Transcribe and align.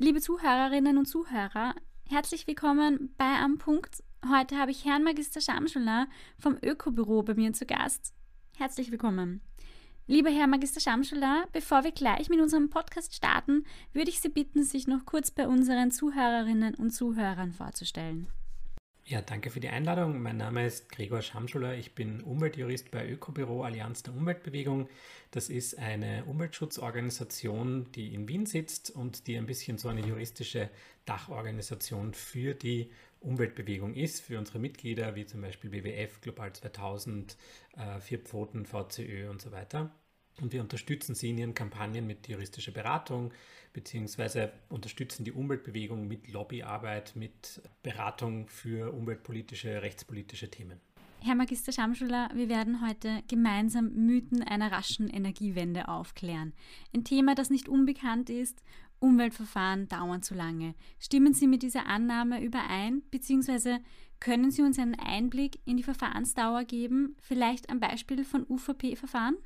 Liebe 0.00 0.20
Zuhörerinnen 0.20 0.96
und 0.96 1.06
Zuhörer, 1.06 1.74
herzlich 2.08 2.46
willkommen 2.46 3.12
bei 3.18 3.34
Am 3.42 3.58
Punkt. 3.58 4.04
Heute 4.32 4.56
habe 4.56 4.70
ich 4.70 4.84
Herrn 4.84 5.02
Magister 5.02 5.40
Schamschuler 5.40 6.06
vom 6.38 6.56
Ökobüro 6.62 7.24
bei 7.24 7.34
mir 7.34 7.52
zu 7.52 7.66
Gast. 7.66 8.14
Herzlich 8.56 8.92
willkommen. 8.92 9.40
Lieber 10.06 10.30
Herr 10.30 10.46
Magister 10.46 10.78
Schamschuler, 10.78 11.46
bevor 11.52 11.82
wir 11.82 11.90
gleich 11.90 12.28
mit 12.28 12.40
unserem 12.40 12.70
Podcast 12.70 13.12
starten, 13.12 13.64
würde 13.92 14.10
ich 14.10 14.20
Sie 14.20 14.28
bitten, 14.28 14.62
sich 14.62 14.86
noch 14.86 15.04
kurz 15.04 15.32
bei 15.32 15.48
unseren 15.48 15.90
Zuhörerinnen 15.90 16.76
und 16.76 16.90
Zuhörern 16.90 17.50
vorzustellen. 17.50 18.28
Ja, 19.08 19.22
danke 19.22 19.48
für 19.48 19.60
die 19.60 19.70
Einladung. 19.70 20.20
Mein 20.20 20.36
Name 20.36 20.66
ist 20.66 20.90
Gregor 20.90 21.22
Schamschuler. 21.22 21.74
Ich 21.74 21.94
bin 21.94 22.20
Umweltjurist 22.20 22.90
bei 22.90 23.08
Ökobüro 23.08 23.62
Allianz 23.62 24.02
der 24.02 24.12
Umweltbewegung. 24.12 24.86
Das 25.30 25.48
ist 25.48 25.78
eine 25.78 26.26
Umweltschutzorganisation, 26.26 27.90
die 27.92 28.12
in 28.12 28.28
Wien 28.28 28.44
sitzt 28.44 28.90
und 28.90 29.26
die 29.26 29.38
ein 29.38 29.46
bisschen 29.46 29.78
so 29.78 29.88
eine 29.88 30.06
juristische 30.06 30.68
Dachorganisation 31.06 32.12
für 32.12 32.52
die 32.52 32.90
Umweltbewegung 33.20 33.94
ist, 33.94 34.20
für 34.20 34.38
unsere 34.38 34.58
Mitglieder, 34.58 35.14
wie 35.14 35.24
zum 35.24 35.40
Beispiel 35.40 35.72
WWF, 35.72 36.20
Global 36.20 36.52
2000, 36.52 37.38
äh, 37.78 38.00
Vier 38.00 38.18
Pfoten, 38.18 38.66
VCÖ 38.66 39.30
und 39.30 39.40
so 39.40 39.52
weiter. 39.52 39.90
Und 40.40 40.52
wir 40.52 40.60
unterstützen 40.60 41.14
sie 41.14 41.30
in 41.30 41.38
ihren 41.38 41.54
Kampagnen 41.54 42.06
mit 42.06 42.28
juristischer 42.28 42.72
Beratung, 42.72 43.32
beziehungsweise 43.72 44.52
unterstützen 44.68 45.24
die 45.24 45.32
Umweltbewegung 45.32 46.06
mit 46.06 46.28
Lobbyarbeit, 46.28 47.16
mit 47.16 47.60
Beratung 47.82 48.48
für 48.48 48.92
umweltpolitische, 48.92 49.82
rechtspolitische 49.82 50.50
Themen. 50.50 50.80
Herr 51.20 51.34
Magister 51.34 51.72
Schamschuler, 51.72 52.30
wir 52.32 52.48
werden 52.48 52.86
heute 52.86 53.22
gemeinsam 53.26 53.92
Mythen 53.92 54.44
einer 54.44 54.70
raschen 54.70 55.08
Energiewende 55.08 55.88
aufklären. 55.88 56.52
Ein 56.94 57.02
Thema, 57.02 57.34
das 57.34 57.50
nicht 57.50 57.68
unbekannt 57.68 58.30
ist. 58.30 58.62
Umweltverfahren 59.00 59.88
dauern 59.88 60.22
zu 60.22 60.34
lange. 60.34 60.74
Stimmen 60.98 61.34
Sie 61.34 61.46
mit 61.46 61.62
dieser 61.62 61.86
Annahme 61.86 62.42
überein, 62.42 63.02
beziehungsweise 63.10 63.78
können 64.20 64.50
Sie 64.50 64.62
uns 64.62 64.78
einen 64.78 64.94
Einblick 64.96 65.58
in 65.64 65.76
die 65.76 65.82
Verfahrensdauer 65.82 66.64
geben, 66.64 67.16
vielleicht 67.20 67.70
am 67.70 67.80
Beispiel 67.80 68.24
von 68.24 68.44
UVP-Verfahren? 68.48 69.36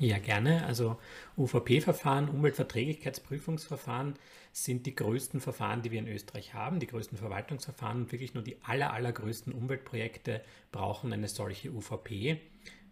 Ja, 0.00 0.18
gerne. 0.18 0.64
Also 0.64 0.96
UVP-Verfahren, 1.36 2.28
Umweltverträglichkeitsprüfungsverfahren, 2.28 4.14
sind 4.52 4.86
die 4.86 4.94
größten 4.94 5.40
Verfahren, 5.40 5.82
die 5.82 5.90
wir 5.90 5.98
in 5.98 6.06
Österreich 6.06 6.54
haben, 6.54 6.78
die 6.78 6.86
größten 6.86 7.18
Verwaltungsverfahren 7.18 8.02
und 8.02 8.12
wirklich 8.12 8.34
nur 8.34 8.44
die 8.44 8.56
aller, 8.62 8.92
allergrößten 8.92 9.52
Umweltprojekte 9.52 10.42
brauchen 10.70 11.12
eine 11.12 11.26
solche 11.28 11.70
UVP. 11.72 12.40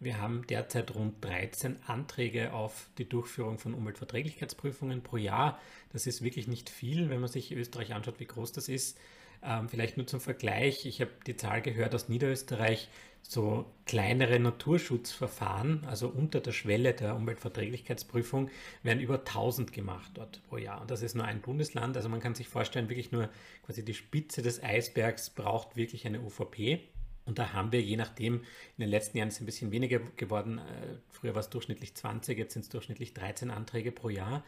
Wir 0.01 0.21
haben 0.21 0.47
derzeit 0.49 0.95
rund 0.95 1.25
13 1.25 1.77
Anträge 1.87 2.53
auf 2.53 2.91
die 2.99 3.09
Durchführung 3.09 3.59
von 3.59 3.73
Umweltverträglichkeitsprüfungen 3.75 5.03
pro 5.03 5.17
Jahr. 5.17 5.61
Das 5.93 6.07
ist 6.07 6.23
wirklich 6.23 6.49
nicht 6.49 6.69
viel, 6.69 7.09
wenn 7.09 7.21
man 7.21 7.31
sich 7.31 7.53
Österreich 7.53 7.95
anschaut, 7.95 8.19
wie 8.21 8.27
groß 8.27 8.53
das 8.53 8.69
ist. 8.69 8.99
Ähm, 9.43 9.69
vielleicht 9.69 9.97
nur 9.97 10.07
zum 10.07 10.21
Vergleich, 10.21 10.87
ich 10.87 11.01
habe 11.01 11.13
die 11.27 11.37
Zahl 11.37 11.63
gehört 11.63 11.95
aus 11.95 12.09
Niederösterreich, 12.09 12.89
so 13.33 13.67
kleinere 13.87 14.39
Naturschutzverfahren, 14.39 15.85
also 15.87 16.09
unter 16.09 16.41
der 16.41 16.53
Schwelle 16.53 16.95
der 16.95 17.17
Umweltverträglichkeitsprüfung, 17.17 18.51
werden 18.83 19.01
über 19.01 19.19
1000 19.19 19.73
gemacht 19.73 20.13
dort 20.15 20.43
pro 20.49 20.57
Jahr. 20.59 20.81
Und 20.81 20.91
das 20.91 21.03
ist 21.03 21.15
nur 21.15 21.25
ein 21.25 21.41
Bundesland. 21.41 21.97
Also 21.97 22.09
man 22.09 22.21
kann 22.21 22.35
sich 22.35 22.49
vorstellen, 22.49 22.89
wirklich 22.89 23.13
nur 23.13 23.29
quasi 23.65 23.85
die 23.85 23.95
Spitze 23.95 24.43
des 24.43 24.63
Eisbergs 24.63 25.31
braucht 25.31 25.77
wirklich 25.77 26.07
eine 26.07 26.21
UVP. 26.21 26.81
Und 27.25 27.39
da 27.39 27.53
haben 27.53 27.73
wir, 27.73 27.83
je 27.83 27.97
nachdem, 27.97 28.37
in 28.37 28.81
den 28.81 28.89
letzten 28.89 29.19
Jahren 29.19 29.29
ist 29.29 29.35
es 29.35 29.41
ein 29.41 29.47
bisschen 29.47 29.73
weniger 29.73 29.99
geworden. 30.17 30.59
Äh, 30.59 30.99
früher 31.11 31.35
war 31.35 31.41
es 31.41 31.51
durchschnittlich 31.51 31.95
20, 31.95 32.39
jetzt 32.39 32.53
sind 32.53 32.63
es 32.63 32.69
durchschnittlich 32.69 33.15
13 33.15 33.51
Anträge 33.51 33.91
pro 33.91 34.09
Jahr. 34.09 34.45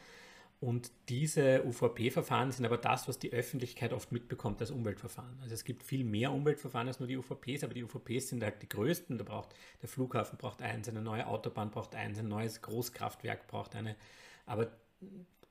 Und 0.60 0.90
diese 1.08 1.64
UVP-Verfahren 1.64 2.50
sind 2.50 2.64
aber 2.64 2.78
das, 2.78 3.06
was 3.06 3.20
die 3.20 3.32
Öffentlichkeit 3.32 3.92
oft 3.92 4.10
mitbekommt 4.10 4.60
als 4.60 4.72
Umweltverfahren. 4.72 5.38
Also 5.40 5.54
es 5.54 5.64
gibt 5.64 5.84
viel 5.84 6.02
mehr 6.02 6.32
Umweltverfahren 6.32 6.88
als 6.88 6.98
nur 6.98 7.06
die 7.06 7.16
UVPs, 7.16 7.62
aber 7.62 7.74
die 7.74 7.84
UVPs 7.84 8.30
sind 8.30 8.42
halt 8.42 8.60
die 8.60 8.68
größten. 8.68 9.18
Da 9.18 9.24
braucht 9.24 9.54
der 9.82 9.88
Flughafen 9.88 10.36
braucht 10.36 10.60
eins, 10.60 10.88
eine 10.88 11.00
neue 11.00 11.28
Autobahn 11.28 11.70
braucht 11.70 11.94
eins, 11.94 12.18
ein 12.18 12.26
neues 12.26 12.60
Großkraftwerk 12.62 13.46
braucht 13.46 13.76
eine. 13.76 13.94
Aber 14.46 14.72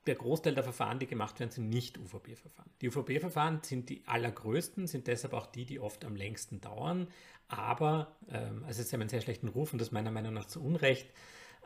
der 0.06 0.14
Großteil 0.14 0.54
der 0.54 0.64
Verfahren, 0.64 0.98
die 0.98 1.06
gemacht 1.06 1.40
werden, 1.40 1.50
sind 1.50 1.70
nicht 1.70 1.96
UVP-Verfahren. 1.98 2.70
Die 2.82 2.88
UVP-Verfahren 2.88 3.60
sind 3.62 3.88
die 3.88 4.02
allergrößten, 4.06 4.86
sind 4.86 5.06
deshalb 5.06 5.32
auch 5.32 5.46
die, 5.46 5.64
die 5.64 5.80
oft 5.80 6.04
am 6.04 6.16
längsten 6.16 6.60
dauern. 6.60 7.08
Aber, 7.48 8.16
ähm, 8.30 8.62
also 8.66 8.82
ist 8.82 8.92
ja 8.92 8.98
einen 8.98 9.08
sehr 9.08 9.22
schlechten 9.22 9.48
Ruf 9.48 9.72
und 9.72 9.80
das 9.80 9.90
meiner 9.90 10.10
Meinung 10.10 10.34
nach 10.34 10.46
zu 10.46 10.62
Unrecht. 10.62 11.08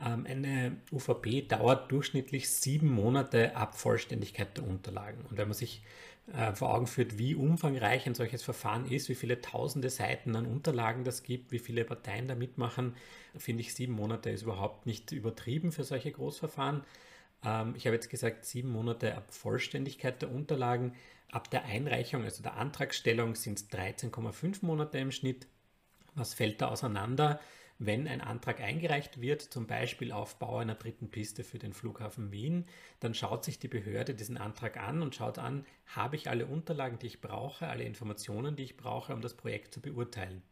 Ähm, 0.04 0.26
eine 0.26 0.76
UVP 0.90 1.42
dauert 1.42 1.92
durchschnittlich 1.92 2.50
sieben 2.50 2.90
Monate 2.90 3.56
ab 3.56 3.78
Vollständigkeit 3.78 4.56
der 4.56 4.66
Unterlagen. 4.66 5.24
Und 5.30 5.36
wenn 5.36 5.48
man 5.48 5.56
sich 5.56 5.82
äh, 6.32 6.52
vor 6.52 6.74
Augen 6.74 6.86
führt, 6.86 7.18
wie 7.18 7.34
umfangreich 7.34 8.06
ein 8.06 8.14
solches 8.14 8.42
Verfahren 8.42 8.86
ist, 8.90 9.08
wie 9.08 9.14
viele 9.14 9.40
tausende 9.40 9.90
Seiten 9.90 10.34
an 10.36 10.46
Unterlagen 10.46 11.04
das 11.04 11.22
gibt, 11.22 11.52
wie 11.52 11.58
viele 11.58 11.84
Parteien 11.84 12.28
da 12.28 12.34
mitmachen, 12.34 12.94
finde 13.36 13.62
ich 13.62 13.74
sieben 13.74 13.92
Monate 13.92 14.30
ist 14.30 14.42
überhaupt 14.42 14.86
nicht 14.86 15.12
übertrieben 15.12 15.72
für 15.72 15.84
solche 15.84 16.12
Großverfahren. 16.12 16.82
Ähm, 17.44 17.74
ich 17.76 17.86
habe 17.86 17.94
jetzt 17.94 18.10
gesagt, 18.10 18.44
sieben 18.44 18.70
Monate 18.70 19.16
ab 19.16 19.32
Vollständigkeit 19.32 20.22
der 20.22 20.32
Unterlagen. 20.32 20.94
Ab 21.30 21.50
der 21.50 21.64
Einreichung, 21.64 22.24
also 22.24 22.42
der 22.42 22.56
Antragstellung, 22.56 23.34
sind 23.36 23.58
es 23.58 23.70
13,5 23.70 24.64
Monate 24.66 24.98
im 24.98 25.10
Schnitt. 25.10 25.46
Was 26.14 26.34
fällt 26.34 26.60
da 26.60 26.68
auseinander? 26.68 27.40
Wenn 27.86 28.06
ein 28.06 28.20
Antrag 28.20 28.60
eingereicht 28.60 29.20
wird, 29.20 29.42
zum 29.42 29.66
Beispiel 29.66 30.12
auf 30.12 30.36
Bau 30.36 30.58
einer 30.58 30.74
dritten 30.74 31.10
Piste 31.10 31.42
für 31.42 31.58
den 31.58 31.72
Flughafen 31.72 32.30
Wien, 32.30 32.66
dann 33.00 33.14
schaut 33.14 33.44
sich 33.44 33.58
die 33.58 33.68
Behörde 33.68 34.14
diesen 34.14 34.36
Antrag 34.36 34.76
an 34.76 35.02
und 35.02 35.14
schaut 35.14 35.38
an, 35.38 35.66
habe 35.86 36.16
ich 36.16 36.28
alle 36.28 36.46
Unterlagen, 36.46 36.98
die 36.98 37.08
ich 37.08 37.20
brauche, 37.20 37.66
alle 37.66 37.84
Informationen, 37.84 38.56
die 38.56 38.62
ich 38.62 38.76
brauche, 38.76 39.12
um 39.12 39.20
das 39.20 39.34
Projekt 39.34 39.74
zu 39.74 39.80
beurteilen. 39.80 40.42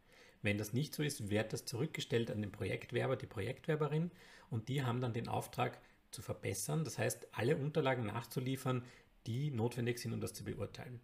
Wenn 0.41 0.57
das 0.57 0.73
nicht 0.73 0.93
so 0.93 1.03
ist, 1.03 1.29
wird 1.29 1.53
das 1.53 1.65
zurückgestellt 1.65 2.31
an 2.31 2.41
den 2.41 2.51
Projektwerber, 2.51 3.15
die 3.15 3.27
Projektwerberin 3.27 4.11
und 4.49 4.67
die 4.69 4.83
haben 4.83 4.99
dann 4.99 5.13
den 5.13 5.27
Auftrag 5.27 5.79
zu 6.11 6.21
verbessern, 6.21 6.83
das 6.83 6.97
heißt 6.97 7.27
alle 7.31 7.55
Unterlagen 7.55 8.07
nachzuliefern, 8.07 8.83
die 9.27 9.51
notwendig 9.51 9.99
sind, 9.99 10.13
um 10.13 10.19
das 10.19 10.33
zu 10.33 10.43
beurteilen. 10.43 10.99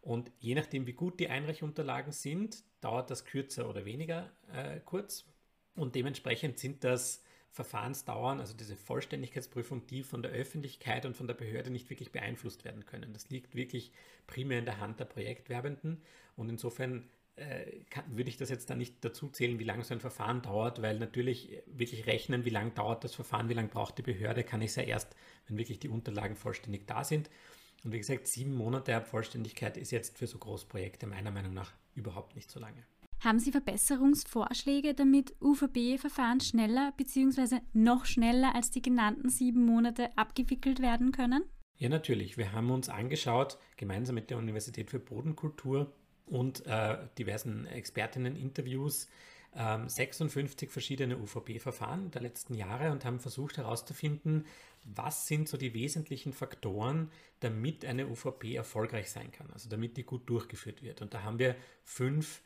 Und 0.00 0.30
je 0.38 0.54
nachdem, 0.54 0.86
wie 0.86 0.92
gut 0.92 1.18
die 1.18 1.28
Einreichunterlagen 1.28 2.12
sind, 2.12 2.62
dauert 2.80 3.10
das 3.10 3.24
kürzer 3.24 3.68
oder 3.68 3.84
weniger 3.84 4.30
äh, 4.52 4.78
kurz. 4.84 5.26
Und 5.76 5.94
dementsprechend 5.94 6.58
sind 6.58 6.84
das 6.84 7.22
Verfahrensdauern, 7.50 8.40
also 8.40 8.54
diese 8.54 8.76
Vollständigkeitsprüfung, 8.76 9.86
die 9.86 10.02
von 10.02 10.22
der 10.22 10.32
Öffentlichkeit 10.32 11.06
und 11.06 11.16
von 11.16 11.26
der 11.26 11.34
Behörde 11.34 11.70
nicht 11.70 11.88
wirklich 11.88 12.12
beeinflusst 12.12 12.64
werden 12.64 12.84
können. 12.84 13.12
Das 13.12 13.30
liegt 13.30 13.54
wirklich 13.54 13.92
primär 14.26 14.58
in 14.58 14.66
der 14.66 14.78
Hand 14.78 15.00
der 15.00 15.06
Projektwerbenden 15.06 16.02
und 16.36 16.50
insofern 16.50 17.08
äh, 17.36 17.80
kann, 17.90 18.04
würde 18.16 18.28
ich 18.28 18.36
das 18.36 18.50
jetzt 18.50 18.68
da 18.68 18.74
nicht 18.74 19.02
dazu 19.04 19.28
zählen, 19.28 19.58
wie 19.58 19.64
lange 19.64 19.84
so 19.84 19.94
ein 19.94 20.00
Verfahren 20.00 20.42
dauert, 20.42 20.82
weil 20.82 20.98
natürlich 20.98 21.62
wirklich 21.66 22.06
rechnen, 22.06 22.44
wie 22.44 22.50
lange 22.50 22.72
dauert 22.72 23.04
das 23.04 23.14
Verfahren, 23.14 23.48
wie 23.48 23.54
lange 23.54 23.68
braucht 23.68 23.98
die 23.98 24.02
Behörde, 24.02 24.44
kann 24.44 24.60
ich 24.60 24.76
ja 24.76 24.82
erst, 24.82 25.14
wenn 25.46 25.56
wirklich 25.56 25.78
die 25.78 25.88
Unterlagen 25.88 26.36
vollständig 26.36 26.86
da 26.86 27.04
sind. 27.04 27.30
Und 27.84 27.92
wie 27.92 27.98
gesagt, 27.98 28.26
sieben 28.26 28.54
Monate 28.54 28.96
ab 28.96 29.06
Vollständigkeit 29.06 29.76
ist 29.76 29.92
jetzt 29.92 30.18
für 30.18 30.26
so 30.26 30.38
Großprojekte 30.38 31.06
meiner 31.06 31.30
Meinung 31.30 31.54
nach 31.54 31.72
überhaupt 31.94 32.34
nicht 32.36 32.50
so 32.50 32.58
lange. 32.58 32.82
Haben 33.20 33.38
Sie 33.38 33.50
Verbesserungsvorschläge, 33.50 34.94
damit 34.94 35.34
UVB-Verfahren 35.40 36.40
schneller 36.40 36.92
bzw. 36.96 37.60
noch 37.72 38.04
schneller 38.04 38.54
als 38.54 38.70
die 38.70 38.82
genannten 38.82 39.30
sieben 39.30 39.64
Monate 39.64 40.16
abgewickelt 40.16 40.80
werden 40.80 41.12
können? 41.12 41.44
Ja, 41.78 41.88
natürlich. 41.88 42.38
Wir 42.38 42.52
haben 42.52 42.70
uns 42.70 42.88
angeschaut, 42.88 43.58
gemeinsam 43.76 44.14
mit 44.14 44.30
der 44.30 44.38
Universität 44.38 44.90
für 44.90 44.98
Bodenkultur 44.98 45.92
und 46.26 46.66
äh, 46.66 46.98
diversen 47.18 47.66
Expertinnen-Interviews, 47.66 49.08
äh, 49.52 49.88
56 49.88 50.70
verschiedene 50.70 51.18
UVB-Verfahren 51.18 52.10
der 52.10 52.22
letzten 52.22 52.54
Jahre 52.54 52.92
und 52.92 53.04
haben 53.04 53.20
versucht 53.20 53.56
herauszufinden, 53.56 54.46
was 54.84 55.26
sind 55.26 55.48
so 55.48 55.56
die 55.56 55.74
wesentlichen 55.74 56.32
Faktoren, 56.32 57.10
damit 57.40 57.84
eine 57.84 58.08
UVP 58.08 58.54
erfolgreich 58.54 59.10
sein 59.10 59.32
kann, 59.32 59.50
also 59.52 59.68
damit 59.68 59.96
die 59.96 60.04
gut 60.04 60.28
durchgeführt 60.28 60.82
wird. 60.82 61.02
Und 61.02 61.12
da 61.12 61.22
haben 61.22 61.38
wir 61.38 61.56
fünf 61.82 62.42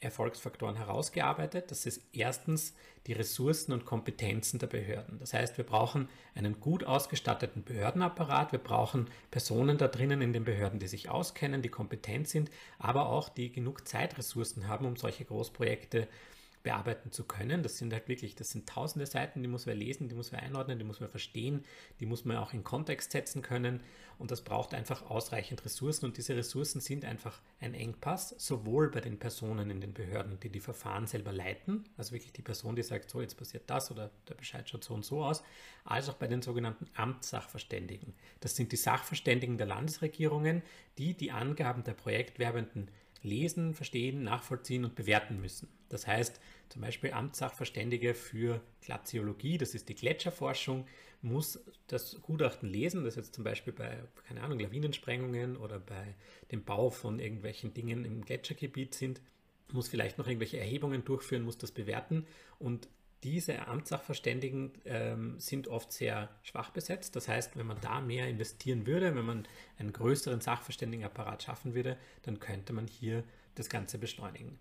Erfolgsfaktoren 0.00 0.76
herausgearbeitet. 0.76 1.70
Das 1.70 1.86
ist 1.86 2.02
erstens 2.12 2.74
die 3.06 3.12
Ressourcen 3.12 3.72
und 3.72 3.84
Kompetenzen 3.84 4.58
der 4.58 4.66
Behörden. 4.66 5.18
Das 5.18 5.34
heißt, 5.34 5.56
wir 5.58 5.64
brauchen 5.64 6.08
einen 6.34 6.58
gut 6.60 6.84
ausgestatteten 6.84 7.64
Behördenapparat, 7.64 8.52
wir 8.52 8.58
brauchen 8.58 9.08
Personen 9.30 9.78
da 9.78 9.88
drinnen 9.88 10.22
in 10.22 10.32
den 10.32 10.44
Behörden, 10.44 10.78
die 10.78 10.88
sich 10.88 11.08
auskennen, 11.10 11.62
die 11.62 11.68
kompetent 11.68 12.28
sind, 12.28 12.50
aber 12.78 13.08
auch 13.08 13.28
die 13.28 13.52
genug 13.52 13.86
Zeitressourcen 13.86 14.68
haben, 14.68 14.86
um 14.86 14.96
solche 14.96 15.24
Großprojekte 15.24 16.08
bearbeiten 16.62 17.10
zu 17.10 17.24
können. 17.24 17.62
Das 17.62 17.78
sind 17.78 17.92
halt 17.92 18.08
wirklich, 18.08 18.34
das 18.34 18.50
sind 18.50 18.68
tausende 18.68 19.06
Seiten, 19.06 19.42
die 19.42 19.48
muss 19.48 19.66
man 19.66 19.76
lesen, 19.76 20.08
die 20.08 20.14
muss 20.14 20.32
man 20.32 20.40
einordnen, 20.42 20.78
die 20.78 20.84
muss 20.84 21.00
man 21.00 21.08
verstehen, 21.08 21.64
die 22.00 22.06
muss 22.06 22.24
man 22.24 22.36
auch 22.36 22.52
in 22.52 22.64
Kontext 22.64 23.12
setzen 23.12 23.42
können 23.42 23.80
und 24.18 24.30
das 24.30 24.42
braucht 24.42 24.74
einfach 24.74 25.08
ausreichend 25.08 25.64
Ressourcen 25.64 26.04
und 26.04 26.18
diese 26.18 26.36
Ressourcen 26.36 26.80
sind 26.80 27.06
einfach 27.06 27.40
ein 27.60 27.72
Engpass, 27.72 28.34
sowohl 28.36 28.90
bei 28.90 29.00
den 29.00 29.18
Personen 29.18 29.70
in 29.70 29.80
den 29.80 29.94
Behörden, 29.94 30.38
die 30.40 30.50
die 30.50 30.60
Verfahren 30.60 31.06
selber 31.06 31.32
leiten, 31.32 31.84
also 31.96 32.12
wirklich 32.12 32.32
die 32.32 32.42
Person, 32.42 32.76
die 32.76 32.82
sagt, 32.82 33.08
so 33.08 33.22
jetzt 33.22 33.38
passiert 33.38 33.64
das 33.68 33.90
oder 33.90 34.10
der 34.28 34.34
Bescheid 34.34 34.68
schaut 34.68 34.84
so 34.84 34.92
und 34.92 35.06
so 35.06 35.24
aus, 35.24 35.42
als 35.84 36.10
auch 36.10 36.16
bei 36.16 36.26
den 36.26 36.42
sogenannten 36.42 36.86
Amtssachverständigen. 36.94 38.12
Das 38.40 38.54
sind 38.54 38.72
die 38.72 38.76
Sachverständigen 38.76 39.56
der 39.56 39.66
Landesregierungen, 39.66 40.62
die 40.98 41.14
die 41.16 41.30
Angaben 41.30 41.82
der 41.84 41.94
Projektwerbenden 41.94 42.90
lesen, 43.22 43.74
verstehen, 43.74 44.22
nachvollziehen 44.22 44.84
und 44.84 44.94
bewerten 44.94 45.40
müssen. 45.40 45.68
Das 45.88 46.06
heißt, 46.06 46.40
zum 46.68 46.82
Beispiel 46.82 47.12
Amtssachverständige 47.12 48.14
für 48.14 48.60
Glaziologie, 48.80 49.58
das 49.58 49.74
ist 49.74 49.88
die 49.88 49.94
Gletscherforschung, 49.94 50.86
muss 51.22 51.62
das 51.88 52.20
Gutachten 52.22 52.68
lesen, 52.68 53.04
das 53.04 53.16
jetzt 53.16 53.34
zum 53.34 53.44
Beispiel 53.44 53.72
bei, 53.72 54.02
keine 54.26 54.42
Ahnung, 54.42 54.58
Lawinensprengungen 54.58 55.56
oder 55.56 55.78
bei 55.78 56.14
dem 56.50 56.64
Bau 56.64 56.90
von 56.90 57.18
irgendwelchen 57.18 57.74
Dingen 57.74 58.04
im 58.04 58.24
Gletschergebiet 58.24 58.94
sind, 58.94 59.20
muss 59.72 59.88
vielleicht 59.88 60.18
noch 60.18 60.26
irgendwelche 60.26 60.58
Erhebungen 60.58 61.04
durchführen, 61.04 61.42
muss 61.42 61.58
das 61.58 61.72
bewerten 61.72 62.26
und 62.58 62.88
diese 63.22 63.66
Amtssachverständigen 63.66 64.72
ähm, 64.84 65.38
sind 65.38 65.68
oft 65.68 65.92
sehr 65.92 66.30
schwach 66.42 66.70
besetzt. 66.70 67.16
Das 67.16 67.28
heißt, 67.28 67.56
wenn 67.56 67.66
man 67.66 67.80
da 67.80 68.00
mehr 68.00 68.28
investieren 68.28 68.86
würde, 68.86 69.14
wenn 69.14 69.24
man 69.24 69.48
einen 69.78 69.92
größeren 69.92 70.40
Sachverständigenapparat 70.40 71.42
schaffen 71.42 71.74
würde, 71.74 71.96
dann 72.22 72.40
könnte 72.40 72.72
man 72.72 72.86
hier 72.86 73.24
das 73.54 73.68
Ganze 73.68 73.98
beschleunigen. 73.98 74.58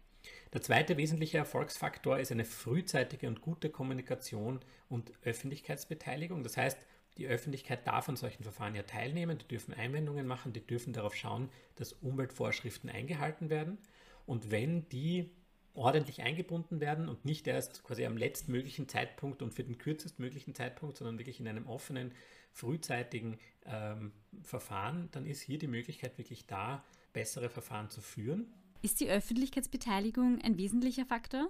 Der 0.54 0.62
zweite 0.62 0.98
wesentliche 0.98 1.38
Erfolgsfaktor 1.38 2.20
ist 2.20 2.32
eine 2.32 2.46
frühzeitige 2.46 3.28
und 3.28 3.42
gute 3.42 3.70
Kommunikation 3.70 4.60
und 4.90 5.14
Öffentlichkeitsbeteiligung. 5.24 6.44
Das 6.44 6.58
heißt, 6.58 6.78
die 7.18 7.28
Öffentlichkeit 7.28 7.86
darf 7.88 8.10
an 8.10 8.16
solchen 8.16 8.44
Verfahren 8.44 8.76
ja 8.76 8.84
teilnehmen, 8.84 9.38
die 9.38 9.48
dürfen 9.48 9.74
Einwendungen 9.74 10.26
machen, 10.26 10.54
die 10.54 10.66
dürfen 10.66 10.94
darauf 10.94 11.16
schauen, 11.16 11.50
dass 11.76 11.94
Umweltvorschriften 11.94 12.90
eingehalten 12.90 13.50
werden. 13.50 13.78
Und 14.26 14.52
wenn 14.52 14.88
die 14.90 15.32
ordentlich 15.80 16.22
eingebunden 16.22 16.82
werden 16.82 17.08
und 17.08 17.26
nicht 17.26 17.48
erst 17.48 17.84
quasi 17.84 18.06
am 18.06 18.18
letztmöglichen 18.18 18.88
Zeitpunkt 18.90 19.42
und 19.42 19.54
für 19.54 19.64
den 19.64 19.78
kürzestmöglichen 19.78 20.54
Zeitpunkt, 20.54 20.98
sondern 20.98 21.18
wirklich 21.18 21.40
in 21.40 21.48
einem 21.48 21.68
offenen, 21.68 22.14
frühzeitigen 22.52 23.38
ähm, 23.66 24.12
Verfahren, 24.44 25.10
dann 25.12 25.26
ist 25.26 25.42
hier 25.42 25.58
die 25.58 25.68
Möglichkeit 25.68 26.18
wirklich 26.18 26.48
da, 26.48 26.84
bessere 27.14 27.50
Verfahren 27.50 27.90
zu 27.90 28.02
führen. 28.02 28.54
Ist 28.82 29.00
die 29.00 29.10
Öffentlichkeitsbeteiligung 29.10 30.40
ein 30.42 30.58
wesentlicher 30.58 31.06
Faktor? 31.06 31.50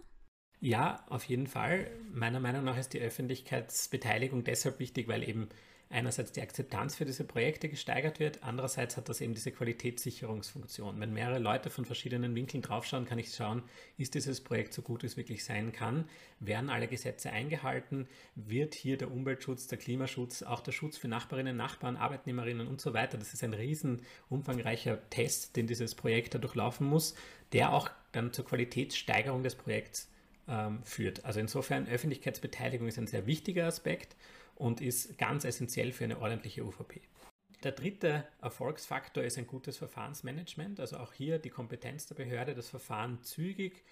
Ja, 0.62 1.06
auf 1.08 1.24
jeden 1.24 1.48
Fall. 1.48 1.90
Meiner 2.12 2.40
Meinung 2.40 2.66
nach 2.66 2.78
ist 2.78 2.94
die 2.94 3.00
Öffentlichkeitsbeteiligung 3.00 4.44
deshalb 4.44 4.80
wichtig, 4.80 5.08
weil 5.08 5.28
eben 5.28 5.50
einerseits 5.92 6.32
die 6.32 6.42
Akzeptanz 6.42 6.96
für 6.96 7.06
diese 7.06 7.24
Projekte 7.24 7.68
gesteigert 7.68 8.20
wird, 8.20 8.44
andererseits 8.44 8.96
hat 8.96 9.10
das 9.10 9.22
eben 9.22 9.34
diese 9.34 9.52
Qualitätssicherungsfunktion. 9.52 11.00
Wenn 11.00 11.14
mehrere 11.14 11.40
Leute 11.40 11.72
von 11.72 11.84
verschiedenen 11.84 12.36
Winkeln 12.36 12.62
draufschauen, 12.62 13.06
kann 13.06 13.18
ich 13.18 13.34
schauen, 13.34 13.64
ist 13.98 14.14
dieses 14.14 14.42
Projekt 14.42 14.74
so 14.74 14.84
gut 14.84 15.04
es 15.04 15.18
wirklich 15.18 15.44
sein 15.44 15.72
kann, 15.72 16.06
werden 16.40 16.70
alle 16.70 16.88
Gesetze 16.88 17.32
eingehalten, 17.32 18.08
wird 18.36 18.76
hier 18.76 18.98
der 18.98 19.12
Umweltschutz, 19.12 19.66
der 19.66 19.80
Klimaschutz, 19.80 20.44
auch 20.44 20.62
der 20.62 20.74
Schutz 20.74 20.98
für 20.98 21.08
Nachbarinnen, 21.08 21.58
Nachbarn, 21.58 21.98
Arbeitnehmerinnen 21.98 22.68
und 22.68 22.80
so 22.80 22.94
weiter. 22.94 23.18
Das 23.18 23.34
ist 23.34 23.44
ein 23.44 23.54
riesen 23.54 24.04
umfangreicher 24.30 25.00
Test, 25.10 25.56
den 25.56 25.66
dieses 25.66 25.96
Projekt 25.96 26.36
da 26.36 26.38
durchlaufen 26.38 26.86
muss, 26.86 27.16
der 27.52 27.74
auch 27.74 27.90
dann 28.12 28.32
zur 28.32 28.46
Qualitätssteigerung 28.46 29.42
des 29.42 29.56
Projekts 29.56 30.08
ähm, 30.48 30.84
führt. 30.84 31.26
Also 31.26 31.40
insofern 31.40 31.88
Öffentlichkeitsbeteiligung 31.88 32.88
ist 32.88 33.00
ein 33.00 33.08
sehr 33.08 33.26
wichtiger 33.26 33.66
Aspekt 33.66 34.16
und 34.60 34.82
ist 34.82 35.18
ganz 35.18 35.46
essentiell 35.46 35.92
für 35.92 36.04
eine 36.04 36.20
ordentliche 36.20 36.64
UVP. 36.64 37.02
Der 37.64 37.72
dritte 37.72 38.26
Erfolgsfaktor 38.42 39.24
ist 39.24 39.38
ein 39.38 39.48
gutes 39.48 39.78
Verfahrensmanagement, 39.78 40.80
also 40.80 40.98
auch 40.98 41.14
hier 41.14 41.40
die 41.40 41.50
Kompetenz 41.50 42.06
der 42.06 42.16
Behörde, 42.16 42.54
das 42.54 42.70
Verfahren 42.70 43.24
zügig, 43.24 43.84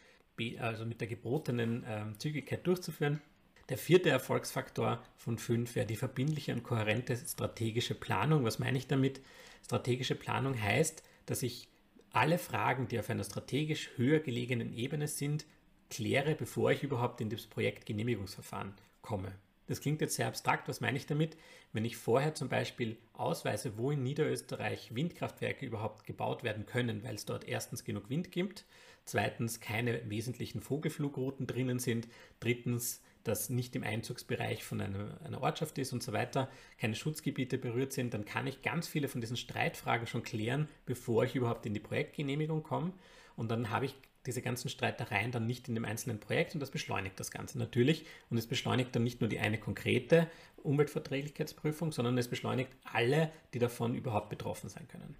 also 0.60 0.86
mit 0.86 1.02
der 1.02 1.08
gebotenen 1.08 1.84
äh, 1.84 2.06
Zügigkeit 2.18 2.68
durchzuführen. 2.68 3.22
Der 3.70 3.78
vierte 3.78 4.10
Erfolgsfaktor 4.10 5.04
von 5.18 5.38
fünf 5.38 5.76
wäre 5.76 5.88
die 5.88 5.96
verbindliche 5.96 6.54
und 6.54 6.64
kohärente 6.64 7.18
strategische 7.18 7.96
Planung. 7.96 8.44
Was 8.44 8.60
meine 8.60 8.78
ich 8.78 8.88
damit? 8.88 9.22
Strategische 9.66 10.16
Planung 10.16 10.62
heißt, 10.62 11.04
dass 11.26 11.44
ich 11.44 11.68
alle 12.12 12.38
Fragen, 12.38 12.88
die 12.88 13.00
auf 13.00 13.10
einer 13.10 13.24
strategisch 13.24 13.90
höher 13.98 14.20
gelegenen 14.20 14.74
Ebene 14.74 15.08
sind, 15.08 15.46
kläre, 15.90 16.36
bevor 16.36 16.72
ich 16.72 16.84
überhaupt 16.84 17.20
in 17.20 17.30
das 17.30 17.48
Projektgenehmigungsverfahren 17.48 18.74
komme. 19.02 19.34
Das 19.68 19.82
klingt 19.82 20.02
jetzt 20.02 20.16
sehr 20.16 20.28
abstrakt. 20.28 20.68
Was 20.68 20.82
meine 20.82 20.98
ich 20.98 21.06
damit? 21.06 21.38
Wenn 21.74 21.86
ich 21.86 21.98
vorher 21.98 22.34
zum 22.34 22.50
Beispiel 22.50 22.98
ausweise, 23.14 23.78
wo 23.78 23.92
in 23.92 24.04
Niederösterreich 24.04 24.96
Windkraftwerke 24.96 25.66
überhaupt 25.66 26.06
gebaut 26.06 26.44
werden 26.44 26.66
können, 26.66 27.04
weil 27.04 27.16
es 27.16 27.26
dort 27.26 27.48
erstens 27.48 27.84
genug 27.84 28.10
Wind 28.10 28.32
gibt, 28.32 28.66
zweitens 29.06 29.60
keine 29.60 30.10
wesentlichen 30.10 30.62
Vogelflugrouten 30.62 31.48
drinnen 31.48 31.80
sind, 31.80 32.08
drittens 32.40 33.02
das 33.24 33.50
nicht 33.50 33.76
im 33.76 33.84
Einzugsbereich 33.84 34.64
von 34.64 34.80
einer, 34.80 35.20
einer, 35.24 35.42
Ortschaft 35.42 35.78
ist 35.78 35.92
und 35.92 36.02
so 36.02 36.14
weiter, 36.14 36.50
keine 36.78 36.96
Schutzgebiete 36.96 37.58
berührt 37.58 37.92
sind, 37.92 38.14
dann 38.14 38.24
kann 38.24 38.48
ich 38.48 38.62
ganz 38.62 38.88
viele 38.88 39.10
von 39.10 39.20
diesen 39.20 39.36
Streitfragen 39.36 40.08
schon 40.08 40.24
klären, 40.24 40.70
bevor 40.86 41.26
ich 41.26 41.36
überhaupt 41.36 41.66
in 41.66 41.74
die 41.74 41.82
Projektgenehmigung 41.82 42.64
komme. 42.64 42.94
Und 43.36 43.52
dann 43.52 43.70
habe 43.70 43.86
ich 43.86 43.96
diese 44.28 44.42
ganzen 44.42 44.70
Streitereien 44.70 45.32
dann 45.32 45.48
nicht 45.48 45.68
in 45.68 45.76
dem 45.76 45.86
einzelnen 45.86 46.20
Projekt 46.20 46.54
und 46.54 46.60
das 46.60 46.72
beschleunigt 46.72 47.20
das 47.20 47.32
Ganze 47.32 47.58
natürlich. 47.58 48.06
Und 48.30 48.38
es 48.38 48.48
beschleunigt 48.48 48.96
dann 48.96 49.04
nicht 49.04 49.22
nur 49.22 49.30
die 49.30 49.40
eine 49.40 49.58
konkrete 49.58 50.28
Umweltverträglichkeitsprüfung, 50.58 51.92
sondern 51.92 52.18
es 52.18 52.28
beschleunigt 52.28 52.72
alle, 52.84 53.32
die 53.54 53.60
davon 53.60 53.96
überhaupt 53.96 54.30
betroffen 54.30 54.70
sein 54.70 54.88
können. 54.88 55.16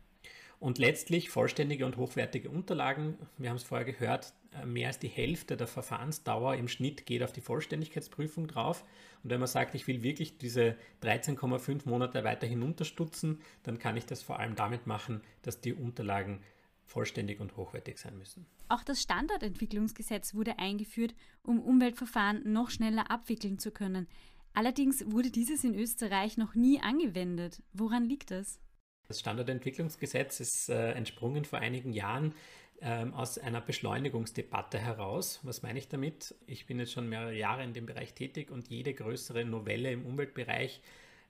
Und 0.60 0.80
letztlich 0.80 1.30
vollständige 1.30 1.86
und 1.86 1.98
hochwertige 1.98 2.50
Unterlagen. 2.50 3.16
Wir 3.38 3.50
haben 3.50 3.58
es 3.58 3.64
vorher 3.64 3.86
gehört, 3.86 4.34
äh, 4.60 4.66
mehr 4.66 4.88
als 4.88 4.98
die 4.98 5.08
Hälfte 5.08 5.56
der 5.56 5.68
Verfahrensdauer 5.68 6.56
im 6.56 6.68
Schnitt 6.68 7.06
geht 7.06 7.22
auf 7.22 7.32
die 7.32 7.42
Vollständigkeitsprüfung 7.42 8.48
drauf. 8.48 8.84
Und 9.24 9.30
wenn 9.30 9.40
man 9.40 9.48
sagt, 9.48 9.76
ich 9.76 9.88
will 9.88 10.02
wirklich 10.02 10.40
diese 10.40 10.76
13,5 11.04 11.88
Monate 11.88 12.24
weiter 12.24 12.48
hinunterstutzen, 12.48 13.40
dann 13.64 13.78
kann 13.78 13.98
ich 13.98 14.08
das 14.08 14.24
vor 14.24 14.40
allem 14.40 14.56
damit 14.56 14.88
machen, 14.88 15.22
dass 15.44 15.62
die 15.62 15.74
Unterlagen 15.74 16.42
vollständig 16.88 17.40
und 17.40 17.56
hochwertig 17.58 17.98
sein 17.98 18.18
müssen. 18.18 18.48
Auch 18.70 18.84
das 18.84 19.02
Standardentwicklungsgesetz 19.02 20.34
wurde 20.34 20.58
eingeführt, 20.58 21.14
um 21.44 21.60
Umweltverfahren 21.60 22.52
noch 22.52 22.70
schneller 22.70 23.12
abwickeln 23.12 23.60
zu 23.60 23.72
können. 23.72 24.08
Allerdings 24.54 25.06
wurde 25.12 25.30
dieses 25.30 25.64
in 25.64 25.76
Österreich 25.76 26.38
noch 26.38 26.56
nie 26.56 26.82
angewendet. 26.82 27.62
Woran 27.74 28.06
liegt 28.06 28.32
das? 28.32 28.60
Das 29.08 29.20
Standardentwicklungsgesetz 29.20 30.40
ist 30.40 30.70
äh, 30.70 30.94
entsprungen 30.94 31.46
vor 31.46 31.60
einigen 31.60 31.94
Jahren 31.94 32.34
ähm, 32.82 33.14
aus 33.14 33.38
einer 33.38 33.62
Beschleunigungsdebatte 33.62 34.80
heraus. 34.80 35.40
Was 35.44 35.62
meine 35.62 35.80
ich 35.80 35.88
damit? 35.88 36.36
Ich 36.46 36.66
bin 36.66 36.80
jetzt 36.80 36.92
schon 36.92 37.08
mehrere 37.08 37.36
Jahre 37.36 37.64
in 37.64 37.74
dem 37.74 37.86
Bereich 37.86 38.14
tätig 38.14 38.52
und 38.52 38.68
jede 38.70 38.94
größere 38.94 39.46
Novelle 39.46 39.92
im 39.92 40.06
Umweltbereich 40.06 40.82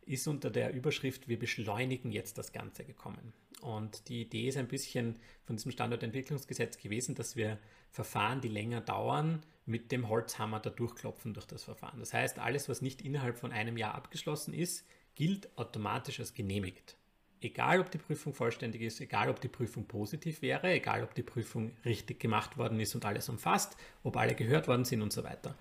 ist 0.08 0.28
unter 0.28 0.50
der 0.50 0.74
Überschrift 0.74 1.28
Wir 1.28 1.38
beschleunigen 1.38 2.12
jetzt 2.12 2.38
das 2.38 2.52
Ganze 2.52 2.84
gekommen. 2.84 3.34
Und 3.62 4.08
die 4.08 4.22
Idee 4.22 4.48
ist 4.48 4.58
ein 4.58 4.68
bisschen 4.68 5.18
von 5.46 5.56
diesem 5.56 5.72
Standortentwicklungsgesetz 5.72 6.78
gewesen, 6.78 7.16
dass 7.16 7.36
wir 7.36 7.58
Verfahren, 7.92 8.42
die 8.42 8.48
länger 8.48 8.82
dauern, 8.82 9.44
mit 9.66 9.92
dem 9.92 10.08
Holzhammer 10.08 10.60
da 10.60 10.70
durchklopfen 10.70 11.34
durch 11.34 11.46
das 11.46 11.64
Verfahren. 11.64 12.00
Das 12.00 12.14
heißt, 12.14 12.40
alles, 12.40 12.70
was 12.70 12.82
nicht 12.82 13.02
innerhalb 13.02 13.38
von 13.38 13.52
einem 13.52 13.78
Jahr 13.78 13.96
abgeschlossen 13.96 14.54
ist, 14.54 14.86
gilt 15.16 15.58
automatisch 15.58 16.20
als 16.20 16.34
genehmigt. 16.34 16.96
Egal, 17.42 17.80
ob 17.80 17.92
die 17.92 17.98
Prüfung 17.98 18.34
vollständig 18.34 18.82
ist, 18.82 19.00
egal, 19.02 19.30
ob 19.30 19.42
die 19.42 19.48
Prüfung 19.48 19.86
positiv 19.86 20.42
wäre, 20.42 20.72
egal, 20.72 21.04
ob 21.04 21.14
die 21.14 21.24
Prüfung 21.24 21.72
richtig 21.86 22.20
gemacht 22.20 22.58
worden 22.58 22.80
ist 22.80 22.96
und 22.96 23.06
alles 23.06 23.30
umfasst, 23.30 23.78
ob 24.04 24.18
alle 24.18 24.36
gehört 24.36 24.68
worden 24.68 24.86
sind 24.86 25.02
und 25.02 25.14
so 25.14 25.24
weiter. 25.24 25.56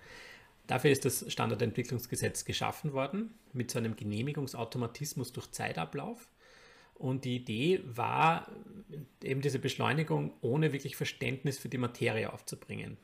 Dafür 0.67 0.91
ist 0.91 1.05
das 1.05 1.31
Standardentwicklungsgesetz 1.31 2.45
geschaffen 2.45 2.93
worden, 2.93 3.33
mit 3.53 3.71
so 3.71 3.79
einem 3.79 3.95
Genehmigungsautomatismus 3.95 5.31
durch 5.31 5.49
Zeitablauf. 5.51 6.29
Und 6.93 7.25
die 7.25 7.37
Idee 7.37 7.81
war, 7.85 8.51
eben 9.23 9.41
diese 9.41 9.59
Beschleunigung 9.59 10.33
ohne 10.41 10.73
wirklich 10.73 10.95
Verständnis 10.95 11.57
für 11.57 11.69
die 11.69 11.77
Materie 11.77 12.33
aufzubringen. 12.33 12.97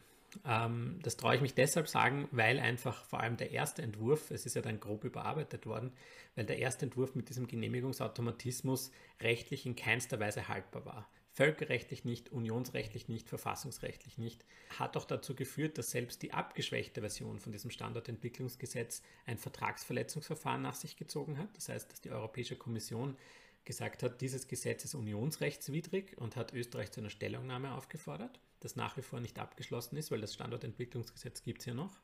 Ähm, 0.45 0.99
das 1.03 1.15
traue 1.15 1.35
ich 1.35 1.41
mich 1.41 1.53
deshalb 1.53 1.87
sagen, 1.87 2.27
weil 2.31 2.59
einfach 2.59 3.05
vor 3.05 3.19
allem 3.19 3.37
der 3.37 3.51
erste 3.51 3.81
Entwurf, 3.81 4.31
es 4.31 4.45
ist 4.45 4.55
ja 4.55 4.61
dann 4.61 4.79
grob 4.79 5.03
überarbeitet 5.03 5.65
worden, 5.67 5.91
weil 6.35 6.45
der 6.45 6.57
erste 6.57 6.85
Entwurf 6.85 7.13
mit 7.13 7.29
diesem 7.29 7.47
Genehmigungsautomatismus 7.47 8.91
rechtlich 9.21 9.65
in 9.65 9.75
keinster 9.75 10.19
Weise 10.19 10.47
haltbar 10.47 10.85
war 10.85 11.07
völkerrechtlich 11.33 12.05
nicht, 12.05 12.31
unionsrechtlich 12.31 13.07
nicht, 13.07 13.27
verfassungsrechtlich 13.27 14.17
nicht, 14.19 14.45
hat 14.77 14.95
auch 14.95 15.05
dazu 15.05 15.35
geführt, 15.35 15.77
dass 15.77 15.89
selbst 15.89 16.21
die 16.21 16.31
abgeschwächte 16.31 17.01
Version 17.01 17.39
von 17.39 17.51
diesem 17.51 17.71
Standardentwicklungsgesetz 17.71 19.01
ein 19.25 19.39
Vertragsverletzungsverfahren 19.39 20.61
nach 20.61 20.75
sich 20.75 20.95
gezogen 20.95 21.39
hat. 21.39 21.49
Das 21.57 21.69
heißt, 21.69 21.91
dass 21.91 22.01
die 22.01 22.11
Europäische 22.11 22.55
Kommission 22.55 23.17
gesagt 23.65 24.03
hat, 24.03 24.21
dieses 24.21 24.47
Gesetz 24.47 24.85
ist 24.85 24.93
unionsrechtswidrig 24.93 26.17
und 26.17 26.35
hat 26.35 26.53
Österreich 26.53 26.91
zu 26.91 26.99
einer 26.99 27.09
Stellungnahme 27.09 27.73
aufgefordert, 27.73 28.39
das 28.59 28.75
nach 28.75 28.95
wie 28.97 29.01
vor 29.01 29.19
nicht 29.19 29.39
abgeschlossen 29.39 29.97
ist, 29.97 30.11
weil 30.11 30.21
das 30.21 30.35
Standortentwicklungsgesetz 30.35 31.41
gibt 31.41 31.61
es 31.61 31.65
ja 31.65 31.73
noch. 31.73 31.99